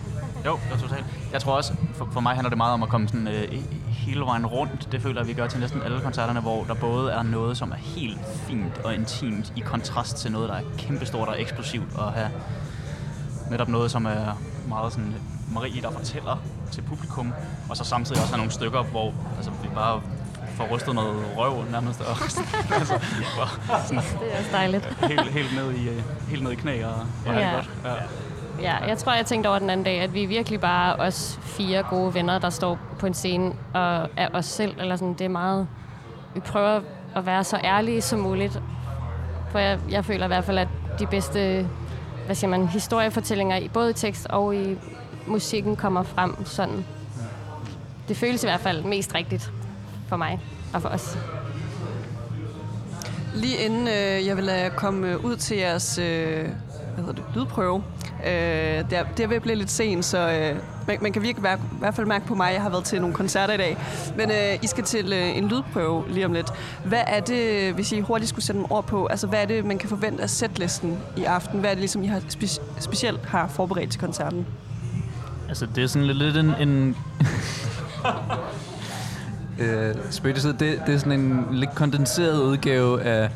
Jo, 0.45 0.59
jo, 0.71 0.77
totalt. 0.81 1.05
Jeg 1.33 1.41
tror 1.41 1.55
også, 1.55 1.73
for, 1.95 2.07
for 2.11 2.19
mig 2.19 2.33
handler 2.33 2.49
det 2.49 2.57
meget 2.57 2.73
om 2.73 2.83
at 2.83 2.89
komme 2.89 3.07
sådan, 3.07 3.27
øh, 3.27 3.43
he- 3.43 3.91
hele 3.91 4.21
vejen 4.21 4.45
rundt. 4.45 4.91
Det 4.91 5.01
føler 5.01 5.21
jeg, 5.21 5.27
vi 5.27 5.33
gør 5.33 5.47
til 5.47 5.59
næsten 5.59 5.81
alle 5.81 6.01
koncerterne, 6.01 6.39
hvor 6.39 6.63
der 6.63 6.73
både 6.73 7.11
er 7.11 7.23
noget, 7.23 7.57
som 7.57 7.71
er 7.71 7.75
helt 7.75 8.19
fint 8.47 8.77
og 8.83 8.93
intimt, 8.95 9.53
i 9.55 9.59
kontrast 9.59 10.17
til 10.17 10.31
noget, 10.31 10.49
der 10.49 10.55
er 10.55 10.61
kæmpestort 10.77 11.27
og 11.27 11.41
eksplosivt, 11.41 11.95
og 11.95 12.11
have 12.13 12.29
netop 13.51 13.67
noget, 13.69 13.91
som 13.91 14.05
er 14.05 14.41
meget 14.67 14.93
sådan 14.93 15.15
Marie, 15.53 15.81
der 15.81 15.91
fortæller 15.91 16.37
til 16.71 16.81
publikum, 16.81 17.33
og 17.69 17.77
så 17.77 17.83
samtidig 17.83 18.21
også 18.21 18.33
have 18.33 18.37
nogle 18.37 18.51
stykker, 18.51 18.83
hvor 18.83 19.13
altså, 19.37 19.51
vi 19.63 19.67
bare 19.75 20.01
får 20.55 20.67
rystet 20.75 20.95
noget 20.95 21.25
røv 21.37 21.63
nærmest, 21.71 22.01
og 22.01 22.07
altså, 22.79 22.99
bare 23.69 23.83
sådan, 23.85 23.97
Det 24.19 24.33
er 24.33 24.37
også 24.37 24.49
dejligt. 24.51 24.97
helt, 25.07 25.31
helt, 25.31 25.55
ned 25.55 25.71
i, 25.71 25.89
øh, 25.89 26.01
helt 26.29 26.43
ned 26.43 26.51
i 26.51 26.55
knæ 26.55 26.83
og, 26.85 26.93
og. 27.25 27.33
Ja. 27.33 27.53
godt. 27.53 27.69
Ja. 27.85 27.91
Ja, 28.61 28.75
jeg 28.87 28.97
tror, 28.97 29.13
jeg 29.13 29.25
tænkte 29.25 29.47
over 29.47 29.59
den 29.59 29.69
anden 29.69 29.83
dag, 29.83 29.99
at 30.01 30.13
vi 30.13 30.23
er 30.23 30.27
virkelig 30.27 30.59
bare 30.61 30.95
os 30.95 31.39
fire 31.41 31.83
gode 31.89 32.13
venner, 32.13 32.39
der 32.39 32.49
står 32.49 32.79
på 32.99 33.05
en 33.05 33.13
scene 33.13 33.53
og 33.73 34.09
er 34.17 34.27
os 34.33 34.45
selv. 34.45 34.75
Eller 34.79 34.95
sådan, 34.95 35.13
det 35.13 35.21
er 35.25 35.29
meget... 35.29 35.67
Vi 36.33 36.39
prøver 36.39 36.81
at 37.15 37.25
være 37.25 37.43
så 37.43 37.57
ærlige 37.63 38.01
som 38.01 38.19
muligt. 38.19 38.61
For 39.51 39.59
jeg, 39.59 39.79
jeg 39.89 40.05
føler 40.05 40.23
i 40.25 40.27
hvert 40.27 40.45
fald, 40.45 40.57
at 40.57 40.67
de 40.99 41.05
bedste 41.07 41.67
hvad 42.25 42.35
siger 42.35 42.49
man, 42.49 42.67
historiefortællinger, 42.67 43.57
i- 43.57 43.67
både 43.67 43.89
i 43.89 43.93
tekst 43.93 44.27
og 44.29 44.55
i 44.55 44.77
musikken, 45.27 45.75
kommer 45.75 46.03
frem 46.03 46.45
sådan. 46.45 46.85
Det 48.07 48.17
føles 48.17 48.43
i 48.43 48.47
hvert 48.47 48.59
fald 48.59 48.83
mest 48.83 49.15
rigtigt 49.15 49.51
for 50.07 50.15
mig 50.15 50.39
og 50.73 50.81
for 50.81 50.89
os. 50.89 51.17
Lige 53.35 53.57
inden 53.57 53.87
øh, 53.87 54.27
jeg 54.27 54.35
vil 54.35 54.43
lade 54.43 54.61
jer 54.61 54.69
komme 54.69 55.07
øh, 55.07 55.25
ud 55.25 55.35
til 55.35 55.57
jeres 55.57 55.97
øh, 55.97 56.05
hvad 56.93 57.05
hedder 57.05 57.13
det, 57.13 57.23
lydprøve, 57.35 57.83
øh, 58.25 58.89
det, 58.89 58.97
er, 58.97 59.03
det 59.17 59.23
er 59.23 59.27
ved 59.27 59.35
at 59.35 59.41
blive 59.41 59.55
lidt 59.55 59.71
sent, 59.71 60.05
så 60.05 60.17
øh, 60.17 60.55
man, 60.87 60.97
man 61.01 61.13
kan 61.13 61.21
virkelig 61.21 61.43
være, 61.43 61.57
i 61.57 61.79
hvert 61.79 61.95
fald 61.95 62.07
mærke 62.07 62.25
på 62.25 62.35
mig, 62.35 62.47
at 62.47 62.53
jeg 62.53 62.61
har 62.61 62.69
været 62.69 62.83
til 62.83 63.01
nogle 63.01 63.15
koncerter 63.15 63.53
i 63.53 63.57
dag. 63.57 63.77
Men 64.17 64.31
øh, 64.31 64.63
I 64.63 64.67
skal 64.67 64.83
til 64.83 65.13
øh, 65.13 65.37
en 65.37 65.47
lydprøve 65.47 66.03
lige 66.09 66.25
om 66.25 66.33
lidt. 66.33 66.47
Hvad 66.85 67.01
er 67.07 67.19
det, 67.19 67.73
hvis 67.73 67.91
I 67.91 67.99
hurtigt 67.99 68.29
skulle 68.29 68.45
sætte 68.45 68.61
nogle 68.61 68.75
ord 68.75 68.85
på, 68.87 69.05
altså 69.05 69.27
hvad 69.27 69.41
er 69.41 69.45
det, 69.45 69.65
man 69.65 69.77
kan 69.77 69.89
forvente 69.89 70.23
af 70.23 70.29
setlisten 70.29 70.97
i 71.17 71.23
aften? 71.23 71.59
Hvad 71.59 71.69
er 71.69 71.73
det 71.73 71.79
ligesom, 71.79 72.03
I 72.03 72.07
har 72.07 72.19
spe- 72.19 72.61
specielt 72.79 73.25
har 73.25 73.47
forberedt 73.47 73.91
til 73.91 74.01
koncerten? 74.01 74.45
Altså, 75.47 75.67
det 75.75 75.83
er 75.83 75.87
sådan 75.87 76.07
lidt, 76.07 76.17
lidt 76.17 76.37
en... 76.37 76.69
en 76.69 76.95
øh, 79.59 79.95
spøg 80.09 80.35
det, 80.35 80.59
det 80.59 80.93
er 80.93 80.97
sådan 80.97 81.19
en 81.19 81.47
lidt 81.51 81.75
kondenseret 81.75 82.41
udgave 82.41 83.01
af, 83.01 83.29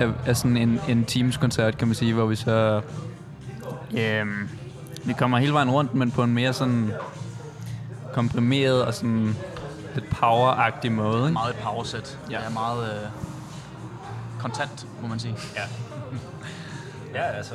af, 0.00 0.08
af 0.26 0.36
sådan 0.36 0.56
en, 0.56 0.80
en 0.88 1.04
Teams-koncert, 1.04 1.78
kan 1.78 1.88
man 1.88 1.94
sige, 1.94 2.14
hvor 2.14 2.26
vi 2.26 2.36
så... 2.36 2.80
Øhm, 3.96 4.48
vi 5.04 5.12
kommer 5.12 5.38
hele 5.38 5.52
vejen 5.52 5.70
rundt, 5.70 5.94
men 5.94 6.10
på 6.10 6.22
en 6.22 6.34
mere 6.34 6.52
sådan 6.52 6.92
komprimeret 8.12 8.84
og 8.84 8.94
sådan 8.94 9.36
lidt 9.94 10.06
power-agtig 10.10 10.92
måde. 10.92 11.22
Ikke? 11.22 11.32
Meget 11.32 11.54
et 11.54 11.60
powersæt. 11.62 12.18
Ja. 12.30 12.36
Det 12.36 12.46
er 12.46 12.50
meget 12.50 12.94
øh, 12.94 13.08
kontant, 14.40 14.86
må 15.02 15.08
man 15.08 15.18
sige. 15.18 15.36
Ja. 15.56 15.62
Ja, 17.14 17.22
altså... 17.22 17.54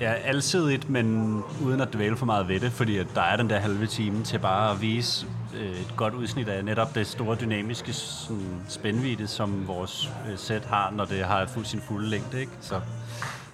Ja, 0.00 0.12
alsidigt, 0.12 0.90
men 0.90 1.38
uden 1.62 1.80
at 1.80 1.92
dvæle 1.92 2.16
for 2.16 2.26
meget 2.26 2.48
ved 2.48 2.60
det, 2.60 2.72
fordi 2.72 2.98
at 2.98 3.06
der 3.14 3.20
er 3.20 3.36
den 3.36 3.50
der 3.50 3.58
halve 3.58 3.86
time 3.86 4.24
til 4.24 4.38
bare 4.38 4.70
at 4.70 4.80
vise 4.80 5.26
øh, 5.56 5.80
et 5.80 5.94
godt 5.96 6.14
udsnit 6.14 6.48
af 6.48 6.64
netop 6.64 6.94
det 6.94 7.06
store 7.06 7.36
dynamiske 7.40 7.92
sådan, 7.92 8.62
spændvidde, 8.68 9.26
som 9.26 9.66
vores 9.68 10.10
øh, 10.30 10.38
sæt 10.38 10.64
har, 10.64 10.90
når 10.90 11.04
det 11.04 11.24
har 11.24 11.46
fuld 11.46 11.64
sin 11.64 11.80
fulde 11.80 12.08
længde. 12.08 12.40
Ikke? 12.40 12.52
Så 12.60 12.80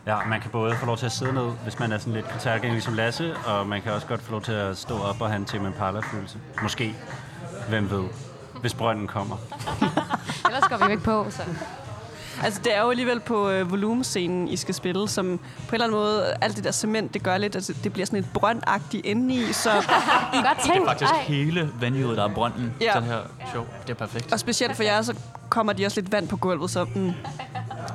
ja, 0.06 0.16
man 0.28 0.40
kan 0.40 0.50
både 0.50 0.76
få 0.76 0.86
lov 0.86 0.96
til 0.96 1.06
at 1.06 1.12
sidde 1.12 1.32
ned, 1.32 1.50
hvis 1.62 1.78
man 1.78 1.92
er 1.92 1.98
sådan 1.98 2.12
lidt 2.12 2.28
koncertgænger 2.30 2.74
ligesom 2.74 2.94
Lasse, 2.94 3.36
og 3.36 3.66
man 3.66 3.82
kan 3.82 3.92
også 3.92 4.06
godt 4.06 4.22
få 4.22 4.30
lov 4.32 4.42
til 4.42 4.52
at 4.52 4.78
stå 4.78 4.98
op 5.02 5.20
og 5.20 5.28
have 5.28 5.36
en 5.36 5.44
Tim 5.44 5.66
Impala-følelse. 5.66 6.38
Måske. 6.62 6.94
Hvem 7.68 7.90
ved? 7.90 8.04
Hvis 8.60 8.74
brønden 8.74 9.06
kommer. 9.06 9.36
Ellers 10.46 10.62
går 10.68 10.76
vi 10.76 10.84
jo 10.84 10.90
ikke 10.90 11.02
på, 11.02 11.26
så... 11.30 11.42
Altså, 12.44 12.60
det 12.64 12.76
er 12.76 12.82
jo 12.82 12.90
alligevel 12.90 13.20
på 13.20 13.50
øh, 13.50 13.70
volumescenen, 13.70 14.48
I 14.48 14.56
skal 14.56 14.74
spille, 14.74 15.08
som 15.08 15.38
på 15.38 15.42
en 15.68 15.74
eller 15.74 15.84
anden 15.86 15.98
måde, 16.00 16.34
alt 16.40 16.56
det 16.56 16.64
der 16.64 16.70
cement, 16.72 17.14
det 17.14 17.22
gør 17.22 17.38
lidt, 17.38 17.54
altså, 17.54 17.74
det 17.84 17.92
bliver 17.92 18.06
sådan 18.06 18.18
et 18.18 18.26
brøndagtigt 18.34 19.06
indeni, 19.06 19.52
så, 19.52 19.70
Godt 19.72 19.84
Det 20.56 20.64
tænkt. 20.64 20.82
er 20.82 20.86
faktisk 20.86 21.12
Ej. 21.12 21.22
hele 21.22 21.70
venuet, 21.80 22.16
der 22.16 22.24
er 22.24 22.34
brønden 22.34 22.72
Ja. 22.80 22.84
ja. 22.86 22.92
til 22.92 23.00
det 23.00 23.08
her 23.10 23.20
show. 23.52 23.64
Det 23.82 23.90
er 23.90 23.94
perfekt. 23.94 24.32
og 24.32 24.40
specielt 24.40 24.76
for 24.76 24.82
jer, 24.82 25.02
så 25.02 25.14
kommer 25.48 25.72
de 25.72 25.86
også 25.86 26.00
lidt 26.00 26.12
vand 26.12 26.28
på 26.28 26.36
gulvet, 26.36 26.70
så 26.70 26.84
mm, 26.94 27.12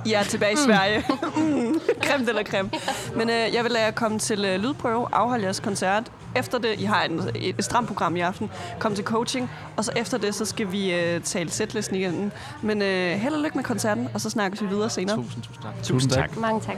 I 0.06 0.14
er 0.14 0.24
tilbage 0.24 0.54
i 0.54 0.56
Sverige. 0.56 1.04
mm, 1.38 1.80
eller 2.28 2.44
creme. 2.44 2.70
Men 3.16 3.30
øh, 3.30 3.54
jeg 3.54 3.64
vil 3.64 3.72
lade 3.72 3.84
jer 3.86 3.92
komme 3.92 4.20
til 4.20 4.46
øh, 4.46 4.60
lydprøve, 4.60 5.08
afholde 5.12 5.44
jeres 5.44 5.60
koncert. 5.60 6.12
Efter 6.36 6.58
det, 6.58 6.80
I 6.80 6.84
har 6.84 7.04
en, 7.04 7.20
et, 7.36 7.56
et 7.58 7.66
stramt 7.66 7.88
program 7.88 8.16
i 8.16 8.20
aften, 8.20 8.50
kom 8.80 8.96
til 8.96 9.04
coaching, 9.04 9.52
og 9.78 9.86
så 9.86 9.92
efter 9.96 10.18
det, 10.18 10.36
så 10.36 10.46
skal 10.46 10.72
vi 10.72 10.94
øh, 10.94 11.22
tale 11.22 11.52
setlisten 11.52 11.96
igen. 11.96 12.32
Men 12.62 12.82
øh, 12.82 13.12
held 13.12 13.34
og 13.34 13.42
lykke 13.42 13.58
med 13.58 13.64
koncerten, 13.64 14.10
og 14.14 14.22
så 14.22 14.30
snakkes 14.30 14.62
vi 14.62 14.68
videre 14.68 14.90
senere. 14.90 15.16
Tusind, 15.16 15.44
tusind 15.44 15.64
tak. 15.64 15.84
Tusind 15.84 16.12
tak. 16.12 16.38
Mange 16.38 16.62
tak. 16.62 16.78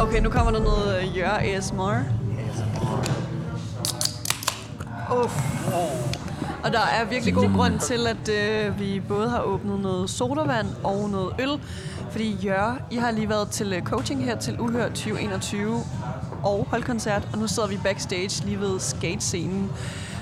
Okay, 0.00 0.20
nu 0.20 0.30
kommer 0.30 0.52
der 0.52 0.60
noget 0.60 1.02
øh, 1.02 1.16
Jør 1.16 1.30
ASMR. 1.30 2.23
Uff. 5.12 5.64
Og 6.64 6.72
der 6.72 6.80
er 6.80 7.04
virkelig 7.04 7.34
god 7.34 7.54
grund 7.56 7.78
til, 7.78 8.06
at 8.06 8.28
øh, 8.28 8.80
vi 8.80 9.02
både 9.08 9.30
har 9.30 9.40
åbnet 9.40 9.80
noget 9.80 10.10
sodavand 10.10 10.66
og 10.84 11.10
noget 11.10 11.32
øl. 11.38 11.60
Fordi 12.10 12.36
Jør, 12.44 12.78
I 12.90 12.96
har 12.96 13.10
lige 13.10 13.28
været 13.28 13.48
til 13.48 13.72
øh, 13.72 13.82
coaching 13.82 14.24
her 14.24 14.36
til 14.36 14.60
Uhør 14.60 14.88
2021 14.88 15.80
og 16.42 16.66
holdkoncert, 16.70 17.28
og 17.32 17.38
nu 17.38 17.46
sidder 17.46 17.68
vi 17.68 17.78
backstage 17.84 18.44
lige 18.44 18.60
ved 18.60 18.80
skatescenen. 18.80 19.70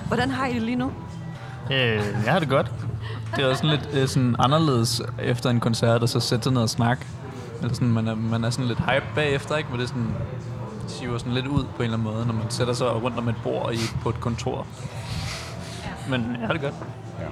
Hvordan 0.06 0.30
har 0.30 0.46
I 0.46 0.54
det 0.54 0.62
lige 0.62 0.76
nu? 0.76 0.92
Øh, 1.70 2.04
jeg 2.24 2.32
har 2.32 2.38
det 2.38 2.48
godt. 2.48 2.70
det 3.36 3.44
er 3.44 3.48
også 3.48 3.62
sådan 3.62 3.78
lidt 3.78 4.02
øh, 4.02 4.08
sådan 4.08 4.36
anderledes 4.38 5.02
efter 5.22 5.50
en 5.50 5.60
koncert, 5.60 6.02
og 6.02 6.08
så 6.08 6.20
sætte 6.20 6.42
sig 6.42 6.52
ned 6.52 6.62
og 6.62 6.70
snakke. 6.70 7.06
Eller 7.60 7.74
sådan, 7.74 7.88
man 7.88 8.08
er, 8.08 8.14
man 8.14 8.44
er 8.44 8.50
sådan 8.50 8.66
lidt 8.66 8.78
hype 8.78 9.06
bagefter, 9.14 9.56
ikke? 9.56 9.68
Hvor 9.68 9.78
det 9.78 9.88
sådan 9.88 10.14
siver 10.86 11.18
sådan 11.18 11.32
lidt 11.32 11.46
ud 11.46 11.64
på 11.64 11.82
en 11.82 11.82
eller 11.82 11.98
anden 11.98 12.14
måde, 12.14 12.26
når 12.26 12.34
man 12.34 12.50
sætter 12.50 12.74
sig 12.74 13.02
rundt 13.02 13.18
om 13.18 13.28
et 13.28 13.36
bord 13.42 13.72
i, 13.72 13.78
på 14.02 14.08
et 14.08 14.20
kontor. 14.20 14.66
Men 16.10 16.36
jeg 16.40 16.46
har 16.46 16.52
det 16.52 16.62
godt. 16.62 16.74
Ja, 17.18 17.24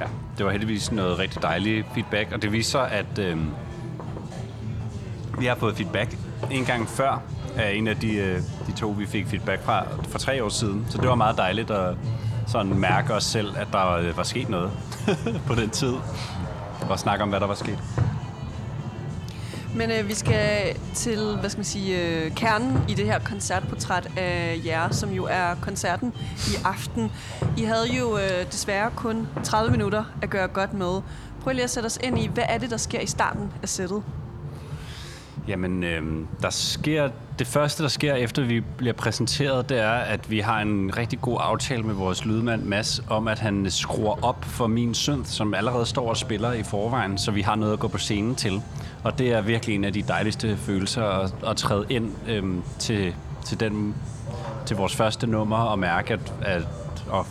ja. 0.00 0.06
det 0.38 0.46
var 0.46 0.52
heldigvis 0.52 0.92
noget 0.92 1.18
rigtig 1.18 1.42
dejligt 1.42 1.86
feedback, 1.94 2.32
og 2.32 2.42
det 2.42 2.52
viser 2.52 2.80
at 2.80 3.18
øh, 3.18 3.36
vi 5.38 5.46
har 5.46 5.54
fået 5.54 5.76
feedback 5.76 6.18
en 6.50 6.64
gang 6.64 6.88
før 6.88 7.22
af 7.56 7.72
en 7.72 7.86
af 7.86 7.96
de, 7.96 8.14
øh, 8.16 8.40
de 8.66 8.72
to, 8.72 8.88
vi 8.98 9.06
fik 9.06 9.26
feedback 9.26 9.64
fra 9.64 9.84
for 10.08 10.18
tre 10.18 10.44
år 10.44 10.48
siden. 10.48 10.86
Så 10.88 10.98
det 10.98 11.08
var 11.08 11.14
meget 11.14 11.36
dejligt 11.36 11.70
at 11.70 11.96
sådan 12.46 12.74
mærke 12.78 13.14
os 13.14 13.24
selv, 13.24 13.56
at 13.56 13.68
der 13.72 13.78
var, 13.78 14.12
var 14.16 14.22
sket 14.22 14.48
noget 14.48 14.70
på 15.48 15.54
den 15.54 15.70
tid. 15.70 15.94
Og 16.90 16.98
snakke 16.98 17.22
om, 17.22 17.28
hvad 17.28 17.40
der 17.40 17.46
var 17.46 17.54
sket. 17.54 17.78
Men 19.76 19.90
øh, 19.90 20.08
vi 20.08 20.14
skal 20.14 20.76
til, 20.94 21.36
hvad 21.40 21.50
skal 21.50 21.58
man 21.58 21.64
sige, 21.64 22.00
øh, 22.00 22.34
kernen 22.34 22.84
i 22.88 22.94
det 22.94 23.06
her 23.06 23.18
koncertportræt 23.18 24.08
af 24.16 24.60
jer, 24.64 24.90
som 24.90 25.12
jo 25.12 25.26
er 25.30 25.54
koncerten 25.62 26.14
i 26.36 26.54
aften. 26.64 27.12
I 27.56 27.62
havde 27.62 27.86
jo 27.98 28.18
øh, 28.18 28.46
desværre 28.52 28.90
kun 28.96 29.28
30 29.44 29.70
minutter 29.70 30.04
at 30.22 30.30
gøre 30.30 30.48
godt 30.48 30.74
med. 30.74 31.00
Prøv 31.40 31.52
lige 31.52 31.64
at 31.64 31.70
sætte 31.70 31.86
os 31.86 31.98
ind 32.02 32.18
i, 32.18 32.26
hvad 32.26 32.44
er 32.48 32.58
det, 32.58 32.70
der 32.70 32.76
sker 32.76 33.00
i 33.00 33.06
starten 33.06 33.52
af 33.62 33.68
sættet? 33.68 34.02
Jamen, 35.48 35.84
øh, 35.84 36.02
der 36.42 36.50
sker, 36.50 37.08
det 37.38 37.46
første, 37.46 37.82
der 37.82 37.88
sker, 37.88 38.14
efter 38.14 38.42
vi 38.42 38.60
bliver 38.60 38.92
præsenteret, 38.92 39.68
det 39.68 39.78
er, 39.78 39.90
at 39.90 40.30
vi 40.30 40.40
har 40.40 40.60
en 40.60 40.96
rigtig 40.96 41.20
god 41.20 41.38
aftale 41.40 41.82
med 41.82 41.94
vores 41.94 42.24
lydmand 42.24 42.62
Mads 42.62 43.00
om, 43.10 43.28
at 43.28 43.38
han 43.38 43.70
skruer 43.70 44.24
op 44.24 44.44
for 44.44 44.66
min 44.66 44.94
synth, 44.94 45.28
som 45.28 45.54
allerede 45.54 45.86
står 45.86 46.08
og 46.08 46.16
spiller 46.16 46.52
i 46.52 46.62
forvejen, 46.62 47.18
så 47.18 47.30
vi 47.30 47.42
har 47.42 47.54
noget 47.54 47.72
at 47.72 47.78
gå 47.78 47.88
på 47.88 47.98
scenen 47.98 48.34
til. 48.34 48.62
Og 49.04 49.18
det 49.18 49.32
er 49.32 49.40
virkelig 49.40 49.74
en 49.74 49.84
af 49.84 49.92
de 49.92 50.02
dejligste 50.02 50.56
følelser 50.56 51.04
at, 51.04 51.34
at 51.46 51.56
træde 51.56 51.86
ind 51.90 52.10
øh, 52.28 52.44
til, 52.78 53.14
til, 53.44 53.60
den, 53.60 53.94
til 54.66 54.76
vores 54.76 54.96
første 54.96 55.26
nummer 55.26 55.56
og 55.56 55.78
mærke, 55.78 56.14
at, 56.14 56.32
at 56.42 56.62
at 57.12 57.26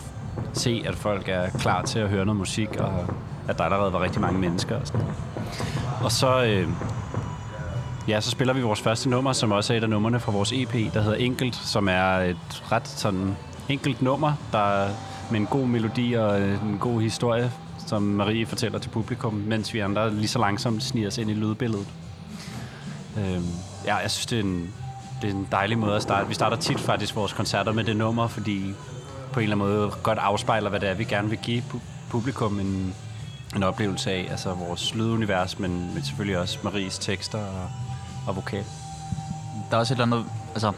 se, 0.54 0.84
at 0.88 0.96
folk 0.96 1.30
er 1.30 1.50
klar 1.50 1.82
til 1.82 2.00
at 2.00 2.10
høre 2.10 2.26
noget 2.26 2.38
musik, 2.38 2.70
og 2.80 3.06
at 3.48 3.58
der 3.58 3.64
allerede 3.64 3.94
var 3.94 4.02
rigtig 4.02 4.22
mange 4.22 4.40
mennesker. 4.40 4.76
Og, 4.76 4.88
sådan. 4.88 5.08
og 6.04 6.12
så... 6.12 6.44
Øh, 6.44 6.68
Ja, 8.12 8.22
så 8.22 8.32
spiller 8.32 8.54
vi 8.54 8.62
vores 8.62 8.82
første 8.82 9.10
nummer, 9.10 9.34
som 9.34 9.52
også 9.52 9.74
er 9.74 9.78
et 9.78 9.84
af 9.84 9.90
numrene 9.90 10.20
fra 10.20 10.32
vores 10.32 10.52
EP, 10.52 10.74
der 10.94 11.02
hedder 11.02 11.18
Enkelt, 11.18 11.56
som 11.56 11.88
er 11.90 12.18
et 12.18 12.64
ret 12.72 12.88
sådan 12.88 13.38
enkelt 13.70 14.02
nummer, 14.02 14.34
der 14.52 14.90
med 15.32 15.40
en 15.40 15.46
god 15.46 15.68
melodi 15.68 16.14
og 16.14 16.42
øh, 16.42 16.64
en 16.64 16.78
god 16.80 17.02
historie, 17.02 17.52
som 17.88 18.02
Marie 18.02 18.46
fortæller 18.46 18.80
til 18.80 18.90
publikum, 18.90 19.34
mens 19.34 19.74
vi 19.74 19.80
andre 19.80 20.14
lige 20.14 20.28
så 20.28 20.40
langsomt 20.40 20.84
sniger 20.84 21.08
os 21.08 21.18
ind 21.18 21.30
i 21.30 21.34
lydbilledet. 21.34 21.88
Øhm, 23.18 23.46
ja, 23.86 23.96
jeg 23.96 24.12
synes, 24.12 24.26
det 24.26 24.40
er, 24.40 24.44
en, 24.44 24.74
det 25.22 25.30
er 25.30 25.34
en 25.34 25.48
dejlig 25.52 25.78
måde 25.78 25.96
at 25.96 26.02
starte. 26.02 26.28
Vi 26.28 26.34
starter 26.34 26.58
tit 26.58 26.80
faktisk 26.80 27.16
vores 27.16 27.34
koncerter 27.34 27.72
med 27.72 27.84
det 27.84 27.98
nummer, 27.98 28.28
fordi 28.28 28.74
på 29.34 29.40
en 29.40 29.44
eller 29.44 29.56
anden 29.56 29.68
måde 29.68 29.92
godt 30.04 30.18
afspejler, 30.18 30.70
hvad 30.70 30.80
det 30.80 30.90
er, 30.90 30.94
vi 30.94 31.04
gerne 31.04 31.30
vil 31.30 31.40
give 31.44 31.64
publikum 32.10 32.60
en, 32.60 32.96
en 33.56 33.64
oplevelse 33.64 34.12
af. 34.12 34.28
Altså 34.32 34.54
vores 34.54 34.96
lydunivers, 34.96 35.60
men, 35.60 35.94
men 35.94 36.04
selvfølgelig 36.04 36.38
også 36.38 36.58
Maries 36.64 37.00
tekster 37.00 37.40
og 37.40 37.70
og 38.28 38.36
vokal. 38.36 38.64
Der 39.70 39.76
er 39.76 39.80
også 39.80 39.94
et 39.94 40.02
eller 40.02 40.16
andet, 40.16 40.30
altså, 40.54 40.72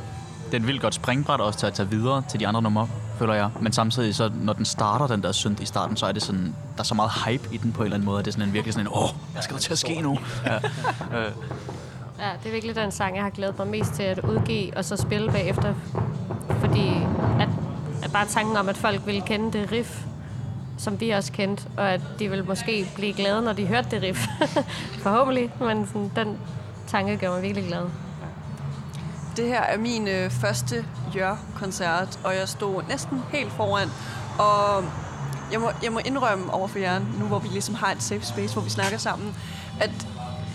det 0.46 0.54
er 0.54 0.58
et 0.58 0.68
vildt 0.68 0.82
godt 0.82 0.96
springbræt 0.96 1.42
også 1.42 1.60
til 1.60 1.68
at 1.68 1.74
tage 1.74 1.90
videre 1.90 2.24
til 2.30 2.40
de 2.40 2.48
andre 2.48 2.62
numre, 2.62 2.88
føler 3.20 3.34
jeg. 3.34 3.50
Men 3.60 3.74
samtidig, 3.74 4.16
så 4.16 4.32
når 4.42 4.54
den 4.54 4.66
starter, 4.66 5.08
den 5.08 5.24
der 5.24 5.32
synd 5.32 5.60
i 5.60 5.66
starten, 5.66 5.98
så 5.98 6.06
er 6.06 6.12
det 6.12 6.24
sådan, 6.24 6.56
der 6.76 6.80
er 6.80 6.84
så 6.84 6.96
meget 6.96 7.12
hype 7.26 7.50
i 7.52 7.58
den 7.58 7.72
på 7.72 7.82
en 7.82 7.86
eller 7.86 7.96
anden 7.96 8.06
måde. 8.06 8.20
Det 8.20 8.28
er 8.28 8.32
sådan 8.32 8.48
en 8.48 8.54
virkelig 8.54 8.74
sådan 8.74 8.88
en, 8.88 8.94
åh, 8.96 9.10
hvad 9.32 9.42
skal 9.42 9.54
der 9.54 9.62
til 9.62 9.72
at 9.72 9.78
ske 9.78 10.02
nu? 10.02 10.18
Ja. 10.46 10.56
Øh. 11.18 11.32
ja, 12.20 12.30
det 12.44 12.48
er 12.48 12.52
virkelig 12.52 12.76
den 12.76 12.92
sang, 12.92 13.16
jeg 13.16 13.24
har 13.24 13.30
glædet 13.30 13.58
mig 13.58 13.68
mest 13.68 13.94
til 13.94 14.04
at 14.04 14.20
udgive, 14.20 14.78
og 14.78 14.86
så 14.86 14.98
spille 14.98 15.32
bagefter. 15.32 15.74
Fordi 16.50 16.90
at, 17.40 17.50
at 18.04 18.12
bare 18.12 18.26
tanken 18.26 18.58
om, 18.58 18.70
at 18.70 18.78
folk 18.78 19.02
ville 19.06 19.22
kende 19.22 19.60
det 19.60 19.72
riff, 19.72 20.04
som 20.78 21.00
vi 21.00 21.10
også 21.10 21.32
kendte, 21.32 21.64
og 21.78 21.92
at 21.92 22.02
de 22.20 22.30
vil 22.30 22.46
måske 22.46 22.88
blive 22.96 23.14
glade, 23.14 23.42
når 23.42 23.54
de 23.54 23.66
hørte 23.66 23.88
det 23.92 24.02
riff. 24.02 24.28
Forhåbentlig, 25.04 25.52
men 25.60 25.88
sådan, 25.88 26.12
den, 26.16 26.38
tanke 26.88 27.18
gør 27.18 27.30
mig 27.30 27.42
virkelig 27.42 27.68
glad. 27.68 27.84
Det 29.38 29.48
her 29.48 29.62
er 29.62 29.78
min 29.78 30.08
øh, 30.08 30.32
første 30.32 30.86
Jør-koncert, 31.16 32.20
og 32.24 32.36
jeg 32.36 32.50
stod 32.50 32.84
næsten 32.90 33.22
helt 33.32 33.52
foran. 33.52 33.90
Og 34.40 34.84
jeg 35.52 35.62
må, 35.62 35.72
jeg 35.84 35.92
må 35.92 36.00
indrømme 36.06 36.54
over 36.54 36.68
for 36.68 36.80
jer, 36.80 37.00
nu 37.20 37.26
hvor 37.26 37.40
vi 37.40 37.48
ligesom 37.48 37.76
har 37.76 37.92
et 37.92 38.04
safe 38.04 38.26
space, 38.26 38.54
hvor 38.54 38.62
vi 38.62 38.70
snakker 38.70 38.98
sammen, 38.98 39.36
at 39.80 40.08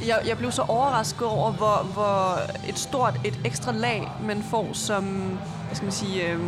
jeg, 0.07 0.23
jeg 0.27 0.39
blev 0.39 0.53
så 0.53 0.63
overrasket 0.63 1.27
over, 1.27 1.53
hvor, 1.53 1.87
hvor 1.93 2.39
et 2.69 2.79
stort, 2.79 3.21
et 3.25 3.41
ekstra 3.45 3.73
lag, 3.73 4.13
man 4.23 4.45
får 4.51 4.69
som, 4.73 5.05
hvad 5.67 5.77
skal 5.77 5.85
man 5.85 5.93
sige, 5.93 6.29
øh, 6.29 6.41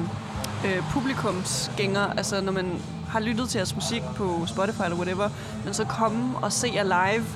øh, 0.66 0.82
publikumsgænger. 0.90 2.12
Altså 2.16 2.40
når 2.40 2.52
man 2.52 2.82
har 3.08 3.20
lyttet 3.20 3.48
til 3.48 3.58
jeres 3.58 3.74
musik 3.74 4.02
på 4.16 4.46
Spotify 4.46 4.82
eller 4.84 4.96
whatever, 4.96 5.28
men 5.64 5.74
så 5.74 5.84
komme 5.84 6.38
og 6.42 6.52
se 6.52 6.70
jer 6.74 6.82
live, 6.82 7.26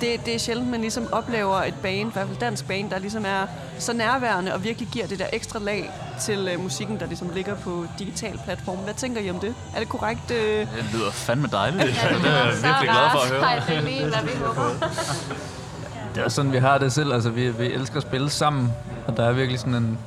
det, 0.00 0.26
det 0.26 0.34
er 0.34 0.38
sjældent, 0.38 0.68
man 0.70 0.80
ligesom 0.80 1.08
oplever 1.12 1.62
et 1.62 1.74
band, 1.82 2.08
i 2.08 2.12
hvert 2.12 2.26
fald 2.26 2.38
dansk 2.38 2.68
band, 2.68 2.90
der 2.90 2.98
ligesom 2.98 3.24
er 3.24 3.46
så 3.78 3.92
nærværende 3.92 4.54
og 4.54 4.64
virkelig 4.64 4.88
giver 4.88 5.06
det 5.06 5.18
der 5.18 5.26
ekstra 5.32 5.58
lag 5.58 5.90
til 6.20 6.54
uh, 6.54 6.62
musikken, 6.62 7.00
der 7.00 7.06
ligesom 7.06 7.30
ligger 7.34 7.54
på 7.54 7.86
digital 7.98 8.40
platform. 8.44 8.78
Hvad 8.78 8.94
tænker 8.94 9.20
I 9.20 9.30
om 9.30 9.40
det? 9.40 9.54
Er 9.74 9.78
det 9.78 9.88
korrekt? 9.88 10.30
Uh... 10.30 10.36
Det 10.36 10.68
lyder 10.92 11.10
fandme 11.10 11.48
dejligt. 11.52 11.82
det 11.82 11.90
er 11.92 12.44
jeg 12.44 12.46
virkelig 12.46 12.88
glad 12.88 13.10
for 13.12 13.18
at 13.18 13.30
høre. 13.30 13.62
det 13.68 13.76
er 13.76 13.80
lige, 13.80 14.08
hvad 14.08 14.22
vi 14.22 14.44
håber. 14.44 14.70
Det 16.14 16.24
er 16.24 16.28
sådan, 16.28 16.52
vi 16.52 16.58
har 16.58 16.78
det 16.78 16.92
selv. 16.92 17.12
Altså, 17.12 17.30
vi, 17.30 17.50
vi 17.50 17.72
elsker 17.72 17.96
at 17.96 18.02
spille 18.02 18.30
sammen, 18.30 18.72
og 19.06 19.16
der 19.16 19.24
er 19.24 19.32
virkelig 19.32 19.60
sådan 19.60 19.74
en, 19.74 19.98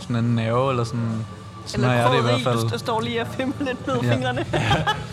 sådan 0.00 0.16
en 0.16 0.34
nerve, 0.34 0.70
eller 0.70 0.84
sådan 0.84 1.26
sådan 1.66 1.84
Eller 1.84 2.02
er 2.02 2.10
det 2.10 2.18
i 2.18 2.22
hvert 2.22 2.40
fald. 2.40 2.70
Du 2.70 2.78
står 2.78 3.00
lige 3.00 3.20
og 3.20 3.26
fimler 3.26 3.64
lidt 3.64 3.86
med 3.86 3.96
ja. 4.02 4.14
fingrene. 4.14 4.46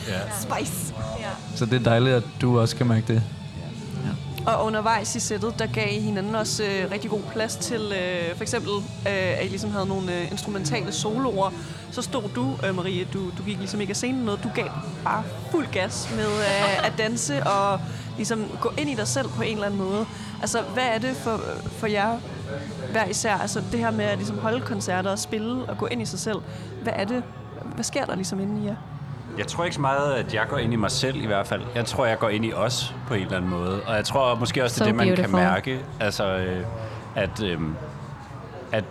ja. 0.08 0.20
Spice. 0.42 0.94
Ja. 1.20 1.30
Så 1.56 1.66
det 1.66 1.74
er 1.74 1.84
dejligt, 1.84 2.16
at 2.16 2.24
du 2.42 2.60
også 2.60 2.76
kan 2.76 2.88
mærke 2.88 3.14
det. 3.14 3.24
Og 4.48 4.66
undervejs 4.66 5.16
i 5.16 5.20
sættet, 5.20 5.60
der 5.60 5.68
gav 5.68 5.88
I 5.92 6.00
hinanden 6.00 6.36
også 6.36 6.64
øh, 6.64 6.92
rigtig 6.92 7.10
god 7.10 7.22
plads 7.32 7.56
til, 7.56 7.82
øh, 7.82 8.36
for 8.36 8.42
eksempel, 8.42 8.72
øh, 9.08 9.40
at 9.40 9.46
I 9.46 9.48
ligesom 9.48 9.72
havde 9.72 9.86
nogle 9.86 10.16
øh, 10.16 10.32
instrumentale 10.32 10.92
soloer. 10.92 11.52
Så 11.92 12.02
stod 12.02 12.30
du, 12.36 12.56
øh, 12.68 12.76
Marie, 12.76 13.08
du, 13.14 13.20
du 13.38 13.44
gik 13.46 13.58
ligesom 13.58 13.82
ikke 13.82 13.92
af 13.92 13.96
scenen 13.96 14.26
noget, 14.26 14.44
du 14.44 14.50
gav 14.56 14.70
bare 15.04 15.24
fuld 15.52 15.68
gas 15.72 16.10
med 16.16 16.26
øh, 16.26 16.86
at 16.86 16.94
danse 16.98 17.44
og 17.44 17.80
ligesom 18.16 18.46
gå 18.62 18.72
ind 18.78 18.90
i 18.90 18.94
dig 18.94 19.08
selv 19.08 19.28
på 19.30 19.42
en 19.42 19.54
eller 19.54 19.66
anden 19.66 19.80
måde. 19.80 20.06
Altså, 20.42 20.62
hvad 20.62 20.86
er 20.86 20.98
det 20.98 21.16
for, 21.16 21.42
for 21.72 21.88
jer 21.88 22.20
hver 22.92 23.06
især? 23.06 23.34
Altså, 23.34 23.64
det 23.72 23.80
her 23.80 23.92
med 23.92 24.06
at 24.06 24.18
ligesom 24.18 24.38
holde 24.38 24.62
koncerter 24.62 25.12
og 25.12 25.20
spille 25.20 25.66
og 25.66 25.78
gå 25.78 25.86
ind 25.86 26.02
i 26.02 26.06
sig 26.06 26.20
selv. 26.20 26.38
Hvad 26.84 26.94
er 26.96 27.06
det? 27.06 27.24
Hvad 27.76 27.84
sker 27.84 28.06
der 28.06 28.16
ligesom 28.16 28.40
inde 28.40 28.64
i 28.64 28.66
jer? 28.66 28.76
Jeg 29.38 29.48
tror 29.48 29.64
ikke 29.64 29.76
så 29.76 29.82
meget, 29.82 30.14
at 30.14 30.34
jeg 30.34 30.46
går 30.50 30.58
ind 30.58 30.74
i 30.74 30.76
mig 30.76 30.92
selv 30.92 31.24
i 31.24 31.26
hvert 31.26 31.48
fald. 31.48 31.62
Jeg 31.76 31.86
tror, 31.86 32.06
jeg 32.06 32.20
går 32.20 32.30
ind 32.30 32.46
i 32.46 32.54
os 32.54 32.96
på 33.08 33.14
en 33.14 33.22
eller 33.22 33.38
anden 33.38 33.52
måde. 33.52 33.82
Og 33.88 33.96
jeg 33.96 34.06
tror 34.06 34.36
måske 34.36 34.64
også, 34.64 34.74
det 34.74 34.82
er 34.82 34.86
so 34.86 34.90
det, 34.90 34.96
man 34.96 35.08
beautiful. 35.08 35.40
kan 35.40 35.50
mærke. 35.50 35.80
Altså, 36.00 36.26
øh, 36.26 36.66
at, 37.16 37.44
øh, 37.44 37.60
at 38.72 38.84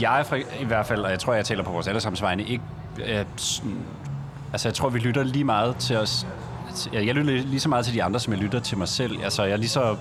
jeg 0.00 0.24
i 0.60 0.64
hvert 0.64 0.86
fald, 0.86 1.00
og 1.00 1.10
jeg 1.10 1.18
tror, 1.18 1.34
jeg 1.34 1.44
taler 1.44 1.64
på 1.64 1.72
vores 1.72 1.88
allesammens 1.88 2.22
vegne, 2.22 2.42
ikke... 2.42 2.64
Øh, 3.06 3.24
altså, 4.52 4.68
jeg 4.68 4.74
tror, 4.74 4.88
vi 4.88 4.98
lytter 4.98 5.22
lige 5.22 5.44
meget 5.44 5.76
til 5.76 5.96
os. 5.96 6.26
Jeg, 6.92 7.06
jeg 7.06 7.14
lytter 7.14 7.32
lige 7.32 7.60
så 7.60 7.68
meget 7.68 7.84
til 7.84 7.94
de 7.94 8.02
andre, 8.02 8.20
som 8.20 8.32
jeg 8.32 8.42
lytter 8.42 8.60
til 8.60 8.78
mig 8.78 8.88
selv. 8.88 9.22
Altså, 9.24 9.42
jeg 9.42 9.52
er 9.52 9.56
lige 9.56 9.68
så 9.68 9.96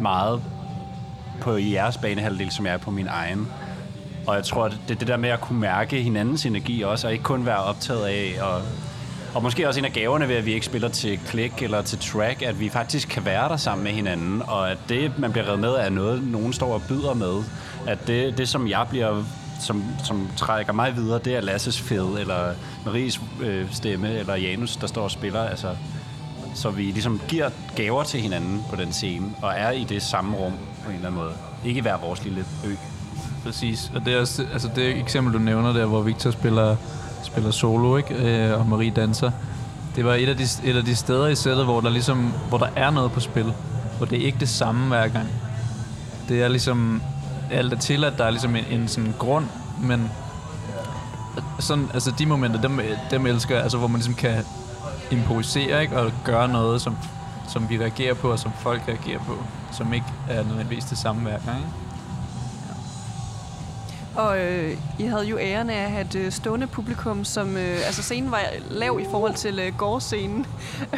meget 0.00 0.42
på 1.40 1.56
jeres 1.56 1.96
banehalvdel, 1.96 2.50
som 2.50 2.66
jeg 2.66 2.74
er 2.74 2.78
på 2.78 2.90
min 2.90 3.06
egen. 3.06 3.48
Og 4.26 4.36
jeg 4.36 4.44
tror, 4.44 4.64
at 4.64 4.78
det 4.88 4.94
er 4.94 4.98
det 4.98 5.08
der 5.08 5.16
med 5.16 5.28
at 5.28 5.40
kunne 5.40 5.60
mærke 5.60 6.02
hinandens 6.02 6.46
energi 6.46 6.82
også, 6.82 7.06
og 7.06 7.12
ikke 7.12 7.24
kun 7.24 7.46
være 7.46 7.62
optaget 7.62 8.06
af, 8.06 8.34
og, 8.40 8.62
og 9.34 9.42
måske 9.42 9.68
også 9.68 9.80
en 9.80 9.84
af 9.84 9.92
gaverne 9.92 10.28
ved, 10.28 10.36
at 10.36 10.46
vi 10.46 10.54
ikke 10.54 10.66
spiller 10.66 10.88
til 10.88 11.18
klik 11.26 11.62
eller 11.62 11.82
til 11.82 11.98
track, 11.98 12.42
at 12.42 12.60
vi 12.60 12.68
faktisk 12.68 13.08
kan 13.08 13.24
være 13.24 13.48
der 13.48 13.56
sammen 13.56 13.84
med 13.84 13.92
hinanden, 13.92 14.42
og 14.46 14.70
at 14.70 14.78
det, 14.88 15.18
man 15.18 15.32
bliver 15.32 15.44
reddet 15.44 15.60
med, 15.60 15.68
er 15.68 15.88
noget, 15.88 16.24
nogen 16.24 16.52
står 16.52 16.74
og 16.74 16.82
byder 16.88 17.14
med. 17.14 17.42
At 17.86 18.06
det, 18.06 18.38
det 18.38 18.48
som 18.48 18.68
jeg 18.68 18.86
bliver 18.90 19.24
som, 19.60 19.84
som 20.04 20.28
trækker 20.36 20.72
mig 20.72 20.96
videre, 20.96 21.18
det 21.18 21.36
er 21.36 21.40
Lasses 21.40 21.80
fed, 21.80 22.18
eller 22.18 22.54
Maries 22.84 23.20
øh, 23.40 23.72
stemme, 23.72 24.18
eller 24.18 24.34
Janus, 24.34 24.76
der 24.76 24.86
står 24.86 25.02
og 25.02 25.10
spiller. 25.10 25.40
Altså, 25.40 25.68
så 26.54 26.70
vi 26.70 26.82
ligesom 26.82 27.20
giver 27.28 27.50
gaver 27.76 28.02
til 28.02 28.20
hinanden 28.20 28.64
på 28.70 28.76
den 28.76 28.92
scene, 28.92 29.26
og 29.42 29.52
er 29.56 29.70
i 29.70 29.84
det 29.84 30.02
samme 30.02 30.36
rum 30.36 30.52
på 30.84 30.90
en 30.90 30.94
eller 30.94 31.08
anden 31.08 31.20
måde. 31.20 31.32
Ikke 31.64 31.82
hver 31.82 31.96
vores 31.96 32.24
lille 32.24 32.44
ø 32.66 32.74
præcis. 33.46 33.92
Og 33.94 34.04
det 34.04 34.14
er 34.14 34.20
også, 34.20 34.44
altså 34.52 34.68
det 34.76 34.98
eksempel, 34.98 35.34
du 35.34 35.38
nævner 35.38 35.72
der, 35.72 35.86
hvor 35.86 36.00
Victor 36.02 36.30
spiller, 36.30 36.76
spiller 37.22 37.50
solo, 37.50 37.96
ikke? 37.96 38.14
Øh, 38.14 38.60
og 38.60 38.66
Marie 38.66 38.90
danser. 38.90 39.30
Det 39.96 40.04
var 40.04 40.14
et 40.14 40.28
af, 40.28 40.36
de, 40.36 40.42
et 40.64 40.76
af 40.76 40.84
de 40.84 40.96
steder 40.96 41.26
i 41.26 41.34
sættet, 41.34 41.64
hvor 41.64 41.80
der, 41.80 41.90
ligesom, 41.90 42.32
hvor 42.48 42.58
der 42.58 42.68
er 42.76 42.90
noget 42.90 43.12
på 43.12 43.20
spil. 43.20 43.52
Hvor 43.96 44.06
det 44.06 44.22
er 44.22 44.26
ikke 44.26 44.38
det 44.40 44.48
samme 44.48 44.86
hver 44.86 45.08
gang. 45.08 45.28
Det 46.28 46.42
er 46.42 46.48
ligesom 46.48 47.02
alt 47.50 47.72
er 47.72 47.76
til, 47.78 48.04
at 48.04 48.18
der 48.18 48.24
er 48.24 48.30
ligesom 48.30 48.56
en, 48.56 48.64
en 48.70 48.88
sådan 48.88 49.14
grund, 49.18 49.46
men 49.82 50.10
sådan, 51.58 51.90
altså 51.94 52.12
de 52.18 52.26
momenter, 52.26 52.60
dem, 52.60 52.80
dem 53.10 53.26
elsker 53.26 53.54
jeg, 53.54 53.62
altså 53.62 53.78
hvor 53.78 53.88
man 53.88 53.96
ligesom 53.96 54.14
kan 54.14 54.44
improvisere, 55.10 55.82
ikke? 55.82 56.00
Og 56.00 56.12
gøre 56.24 56.48
noget, 56.48 56.82
som, 56.82 56.96
som 57.48 57.70
vi 57.70 57.78
reagerer 57.78 58.14
på, 58.14 58.30
og 58.30 58.38
som 58.38 58.52
folk 58.52 58.82
reagerer 58.88 59.18
på, 59.18 59.38
som 59.72 59.92
ikke 59.92 60.06
er 60.28 60.44
nødvendigvis 60.44 60.84
det 60.84 60.98
samme 60.98 61.22
hver 61.22 61.38
gang. 61.38 61.58
Ikke? 61.58 61.85
Og 64.16 64.38
øh, 64.38 64.76
I 64.98 65.02
havde 65.02 65.24
jo 65.24 65.38
æren 65.38 65.70
af 65.70 65.84
at 65.84 65.90
have 65.90 66.04
et 66.06 66.14
øh, 66.14 66.32
stående 66.32 66.66
publikum, 66.66 67.24
som... 67.24 67.56
Øh, 67.56 67.76
altså 67.86 68.02
scenen 68.02 68.30
var 68.30 68.40
lav 68.70 68.98
i 69.02 69.06
forhold 69.10 69.34
til 69.34 69.58
øh, 69.58 69.76
gårdscenen. 69.76 70.46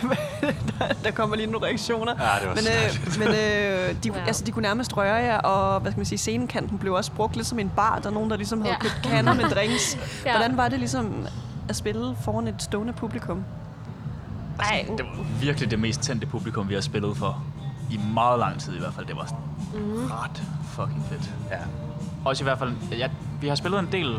der, 0.78 0.86
der 1.04 1.10
kommer 1.10 1.36
lige 1.36 1.50
nogle 1.50 1.66
reaktioner. 1.66 2.12
Ja, 2.18 2.38
det 2.40 2.48
var 2.48 2.54
men, 2.54 2.64
øh, 2.66 3.18
men 3.18 3.28
øh, 3.28 3.94
de, 4.04 4.18
Ja. 4.18 4.26
altså, 4.26 4.44
de 4.44 4.50
kunne 4.52 4.62
nærmest 4.62 4.96
røre 4.96 5.14
jer, 5.14 5.38
og 5.38 5.80
hvad 5.80 5.92
skal 5.92 5.98
man 5.98 6.06
sige, 6.06 6.18
scenekanten 6.18 6.78
blev 6.78 6.92
også 6.92 7.12
brugt 7.12 7.36
lidt 7.36 7.46
som 7.46 7.58
en 7.58 7.70
bar. 7.76 7.98
Der 7.98 8.08
er 8.08 8.14
nogen, 8.14 8.30
der 8.30 8.36
ligesom 8.36 8.60
havde 8.60 8.74
Ja. 8.74 8.78
købt 8.80 9.00
kander 9.04 9.34
med 9.34 9.44
drinks. 9.44 9.98
Ja. 10.26 10.30
Hvordan 10.36 10.56
var 10.56 10.68
det 10.68 10.78
ligesom 10.78 11.26
at 11.68 11.76
spille 11.76 12.16
foran 12.24 12.48
et 12.48 12.54
stående 12.62 12.92
publikum? 12.92 13.44
Ej, 14.60 14.84
Det 14.98 15.06
var 15.06 15.24
virkelig 15.40 15.70
det 15.70 15.78
mest 15.78 16.00
tændte 16.00 16.26
publikum, 16.26 16.68
vi 16.68 16.74
har 16.74 16.80
spillet 16.80 17.16
for. 17.16 17.42
I 17.90 18.00
meget 18.14 18.38
lang 18.38 18.60
tid 18.60 18.76
i 18.76 18.78
hvert 18.78 18.94
fald. 18.94 19.06
Det 19.06 19.16
var 19.16 19.28
mm. 19.74 20.06
ret 20.10 20.42
fucking 20.64 21.04
fedt. 21.10 21.30
Ja. 21.50 21.56
Også 22.28 22.42
i 22.42 22.46
hvert 22.46 22.58
fald, 22.58 22.72
ja, 22.98 23.08
vi 23.40 23.48
har 23.48 23.54
spillet 23.54 23.78
en 23.80 23.88
del 23.92 24.14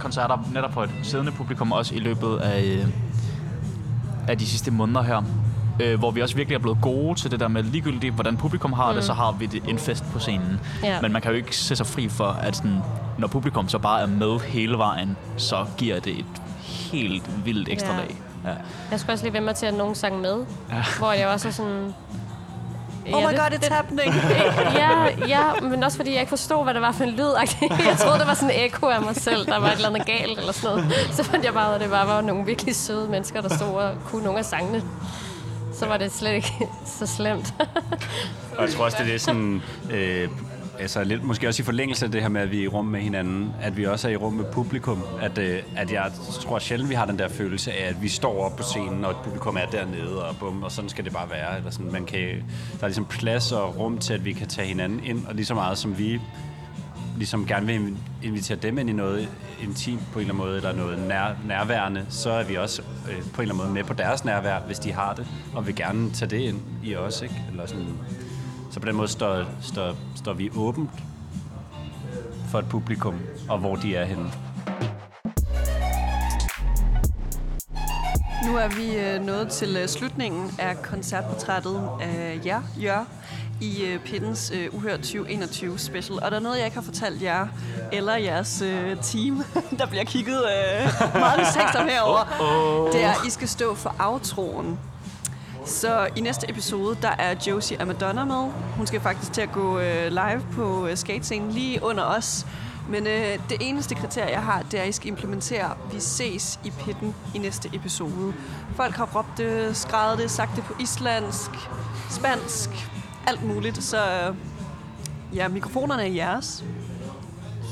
koncerter 0.00 0.48
netop 0.54 0.72
for 0.72 0.82
et 0.82 0.90
siddende 1.02 1.32
publikum, 1.32 1.72
også 1.72 1.94
i 1.94 1.98
løbet 1.98 2.36
af, 2.38 2.62
øh, 2.62 2.86
af 4.28 4.38
de 4.38 4.46
sidste 4.46 4.70
måneder 4.70 5.02
her. 5.02 5.22
Øh, 5.82 5.98
hvor 5.98 6.10
vi 6.10 6.22
også 6.22 6.36
virkelig 6.36 6.54
er 6.54 6.58
blevet 6.58 6.78
gode 6.82 7.20
til 7.20 7.30
det 7.30 7.40
der 7.40 7.48
med 7.48 7.62
ligegyldigt, 7.62 8.14
hvordan 8.14 8.36
publikum 8.36 8.72
har 8.72 8.90
mm. 8.90 8.94
det, 8.94 9.04
så 9.04 9.12
har 9.12 9.32
vi 9.32 9.46
det, 9.46 9.62
en 9.68 9.78
fest 9.78 10.04
på 10.12 10.18
scenen. 10.18 10.60
Ja. 10.82 11.00
Men 11.00 11.12
man 11.12 11.22
kan 11.22 11.30
jo 11.30 11.36
ikke 11.36 11.56
se 11.56 11.76
sig 11.76 11.86
fri 11.86 12.08
for, 12.08 12.24
at 12.24 12.56
sådan, 12.56 12.78
når 13.18 13.28
publikum 13.28 13.68
så 13.68 13.78
bare 13.78 14.02
er 14.02 14.06
med 14.06 14.40
hele 14.40 14.78
vejen, 14.78 15.16
så 15.36 15.66
giver 15.78 16.00
det 16.00 16.18
et 16.18 16.24
helt 16.60 17.30
vildt 17.44 17.68
ekstra 17.68 17.92
Ja. 17.92 17.96
lag. 17.98 18.16
Ja. 18.44 18.50
jeg 18.90 19.00
skulle 19.00 19.12
også 19.12 19.24
lige 19.24 19.32
vende 19.32 19.44
mig 19.44 19.54
til, 19.54 19.66
at 19.66 19.74
nogen 19.74 19.94
sang 19.94 20.20
med. 20.20 20.44
Ja. 20.70 20.84
Hvor 20.98 21.12
jeg 21.12 21.28
også 21.28 21.48
er 21.48 21.52
sådan... 21.52 21.94
Oh 23.06 23.20
my 23.20 23.36
god, 23.36 23.50
it's 23.52 23.68
happening! 23.74 24.14
ja, 24.82 25.06
ja, 25.34 25.60
men 25.62 25.84
også 25.84 25.96
fordi 25.96 26.12
jeg 26.12 26.20
ikke 26.20 26.30
forstod, 26.30 26.64
hvad 26.64 26.74
det 26.74 26.82
var 26.82 26.92
for 26.92 27.04
en 27.04 27.10
lyd. 27.10 27.32
Jeg 27.60 27.96
troede, 27.98 28.18
det 28.18 28.26
var 28.26 28.34
sådan 28.34 28.50
en 28.54 28.64
ekko 28.64 28.86
af 28.86 29.02
mig 29.02 29.16
selv, 29.16 29.46
der 29.46 29.58
var 29.60 29.68
et 29.68 29.74
eller 29.74 29.88
andet 29.88 30.06
galt 30.06 30.38
eller 30.38 30.52
sådan 30.52 30.76
noget. 30.76 30.92
Så 31.12 31.24
fandt 31.24 31.44
jeg 31.44 31.54
bare 31.54 31.74
at 31.74 31.80
det 31.80 31.90
bare 31.90 32.06
var 32.06 32.20
nogle 32.20 32.46
virkelig 32.46 32.76
søde 32.76 33.08
mennesker, 33.08 33.40
der 33.40 33.56
stod 33.56 33.68
og 33.68 33.94
kunne 34.06 34.24
nogle 34.24 34.38
af 34.38 34.44
sangene. 34.44 34.82
Så 35.74 35.86
var 35.86 35.96
det 35.96 36.12
slet 36.12 36.32
ikke 36.32 36.52
så 36.98 37.06
slemt. 37.06 37.54
Og 38.56 38.64
jeg 38.66 38.74
tror 38.74 38.84
også, 38.84 38.96
det 39.04 39.14
er 39.14 39.18
sådan... 39.18 39.62
Øh, 39.90 40.28
altså 40.80 41.04
lidt, 41.04 41.24
måske 41.24 41.48
også 41.48 41.62
i 41.62 41.64
forlængelse 41.64 42.04
af 42.04 42.12
det 42.12 42.22
her 42.22 42.28
med, 42.28 42.40
at 42.40 42.50
vi 42.50 42.58
er 42.58 42.62
i 42.62 42.68
rum 42.68 42.84
med 42.84 43.00
hinanden, 43.00 43.52
at 43.60 43.76
vi 43.76 43.86
også 43.86 44.08
er 44.08 44.12
i 44.12 44.16
rum 44.16 44.32
med 44.32 44.44
publikum, 44.52 45.04
at, 45.20 45.38
øh, 45.38 45.62
at 45.76 45.92
jeg 45.92 46.12
tror 46.40 46.58
sjældent, 46.58 46.90
vi 46.90 46.94
har 46.94 47.06
den 47.06 47.18
der 47.18 47.28
følelse 47.28 47.72
af, 47.72 47.88
at 47.88 48.02
vi 48.02 48.08
står 48.08 48.44
op 48.44 48.56
på 48.56 48.62
scenen, 48.62 49.04
og 49.04 49.10
et 49.10 49.16
publikum 49.24 49.56
er 49.56 49.66
dernede, 49.72 50.28
og 50.28 50.36
bum, 50.36 50.62
og 50.62 50.72
sådan 50.72 50.88
skal 50.88 51.04
det 51.04 51.12
bare 51.12 51.30
være. 51.30 51.56
Eller 51.56 51.70
sådan, 51.70 51.92
man 51.92 52.04
kan, 52.04 52.20
der 52.20 52.82
er 52.82 52.86
ligesom 52.86 53.06
plads 53.06 53.52
og 53.52 53.78
rum 53.78 53.98
til, 53.98 54.14
at 54.14 54.24
vi 54.24 54.32
kan 54.32 54.48
tage 54.48 54.68
hinanden 54.68 55.04
ind, 55.04 55.26
og 55.26 55.34
lige 55.34 55.46
så 55.46 55.54
meget 55.54 55.78
som 55.78 55.98
vi 55.98 56.20
ligesom 57.16 57.46
gerne 57.46 57.66
vil 57.66 57.96
invitere 58.22 58.58
dem 58.58 58.78
ind 58.78 58.90
i 58.90 58.92
noget 58.92 59.28
intimt 59.62 60.02
på 60.12 60.18
en 60.18 60.20
eller 60.20 60.34
anden 60.34 60.46
måde, 60.46 60.56
eller 60.56 60.72
noget 60.72 60.98
nær, 61.08 61.36
nærværende, 61.46 62.06
så 62.08 62.30
er 62.30 62.44
vi 62.44 62.56
også 62.56 62.82
øh, 62.82 63.16
på 63.32 63.42
en 63.42 63.48
eller 63.48 63.54
anden 63.54 63.56
måde 63.56 63.70
med 63.70 63.84
på 63.84 63.94
deres 63.94 64.24
nærvær, 64.24 64.60
hvis 64.60 64.78
de 64.78 64.92
har 64.92 65.14
det, 65.14 65.26
og 65.54 65.66
vil 65.66 65.74
gerne 65.76 66.10
tage 66.10 66.30
det 66.30 66.38
ind 66.38 66.60
i 66.84 66.94
os, 66.94 67.22
ikke? 67.22 67.34
Eller 67.50 67.66
sådan, 67.66 67.86
så 68.70 68.80
på 68.80 68.86
den 68.86 68.96
måde 68.96 69.08
står, 69.08 69.44
står, 69.62 69.96
står 70.16 70.32
vi 70.32 70.50
åbent 70.56 70.90
for 72.50 72.58
et 72.58 72.68
publikum, 72.68 73.14
og 73.48 73.58
hvor 73.58 73.76
de 73.76 73.96
er 73.96 74.04
henne. 74.04 74.32
Nu 78.46 78.56
er 78.56 78.68
vi 78.68 78.96
øh, 78.96 79.26
nået 79.26 79.48
til 79.48 79.76
øh, 79.76 79.88
slutningen 79.88 80.50
af 80.58 80.82
koncertportrættet 80.82 81.88
af 82.00 82.40
jer, 82.44 82.62
Jør, 82.82 83.04
i 83.60 83.84
øh, 83.84 84.00
Pittens 84.00 84.52
øh, 84.54 84.74
Uhørt 84.74 84.98
2021 84.98 85.78
special. 85.78 86.18
Og 86.22 86.30
der 86.30 86.36
er 86.36 86.40
noget, 86.40 86.56
jeg 86.56 86.64
ikke 86.64 86.76
har 86.76 86.82
fortalt 86.82 87.22
jer, 87.22 87.48
eller 87.92 88.16
jeres 88.16 88.62
team, 89.02 89.44
der 89.78 89.86
bliver 89.86 90.04
kigget 90.04 90.42
meget 91.14 91.38
mistænkt 91.38 91.74
om 91.74 91.88
herovre. 91.88 92.92
Det 92.92 93.04
er, 93.04 93.10
at 93.10 93.26
I 93.26 93.30
skal 93.30 93.48
stå 93.48 93.74
for 93.74 93.94
outroen. 93.98 94.78
Så 95.70 96.08
i 96.16 96.20
næste 96.20 96.50
episode, 96.50 96.96
der 97.02 97.08
er 97.08 97.34
Josie 97.46 97.82
Amadonna 97.82 98.24
med. 98.24 98.52
Hun 98.76 98.86
skal 98.86 99.00
faktisk 99.00 99.32
til 99.32 99.40
at 99.40 99.52
gå 99.52 99.78
øh, 99.78 100.08
live 100.08 100.42
på 100.52 100.86
øh, 100.86 100.96
skatescenen 100.96 101.50
lige 101.50 101.82
under 101.82 102.04
os. 102.04 102.46
Men 102.88 103.06
øh, 103.06 103.38
det 103.48 103.56
eneste 103.60 103.94
kriterie, 103.94 104.30
jeg 104.30 104.42
har, 104.42 104.62
det 104.62 104.78
er, 104.78 104.82
at 104.82 104.88
I 104.88 104.92
skal 104.92 105.08
implementere, 105.08 105.76
vi 105.92 106.00
ses 106.00 106.60
i 106.64 106.70
pitten 106.70 107.14
i 107.34 107.38
næste 107.38 107.70
episode. 107.72 108.34
Folk 108.74 108.94
har 108.94 109.10
råbt 109.16 109.38
det, 109.38 109.76
skrevet 109.76 110.18
det, 110.18 110.30
sagt 110.30 110.56
det 110.56 110.64
på 110.64 110.74
islandsk, 110.80 111.50
spansk, 112.10 112.70
alt 113.26 113.42
muligt. 113.44 113.82
Så 113.84 113.96
øh, 114.10 114.34
ja, 115.36 115.48
mikrofonerne 115.48 116.02
er 116.02 116.06
jeres. 116.06 116.64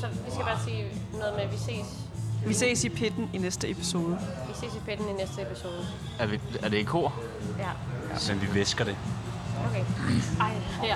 Så 0.01 0.07
vi 0.25 0.31
skal 0.31 0.45
bare 0.45 0.59
sige 0.65 0.85
noget 1.11 1.33
med, 1.35 1.43
at 1.43 1.51
vi 1.51 1.57
ses. 1.57 2.08
Vi 2.47 2.53
ses 2.53 2.83
i 2.83 2.89
pitten 2.89 3.29
i 3.33 3.37
næste 3.37 3.69
episode. 3.69 4.19
Vi 4.47 4.53
ses 4.53 4.75
i 4.75 4.79
pitten 4.85 5.09
i 5.09 5.13
næste 5.13 5.41
episode. 5.41 5.85
Er, 6.19 6.25
vi, 6.27 6.39
er 6.63 6.69
det 6.69 6.77
i 6.77 6.83
kor? 6.83 7.13
Ja, 7.59 7.63
Ja, 8.27 8.33
men 8.33 8.41
vi 8.41 8.53
væsker 8.55 8.83
det. 8.83 8.95
okay. 9.69 9.83
Ej, 10.39 10.51
ja. 10.83 10.95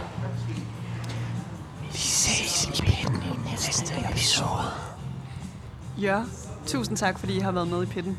Ja, 6.02 6.24
tusind 6.68 6.98
tak, 6.98 7.20
fordi 7.20 7.38
I 7.38 7.40
har 7.40 7.52
været 7.52 7.68
med 7.68 7.84
i 7.84 7.86
pitten. 7.86 8.18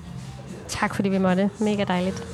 Tak 0.68 0.94
fordi 0.94 1.08
vi 1.08 1.18
måtte. 1.18 1.50
Mega 1.60 1.84
dejligt. 1.84 2.24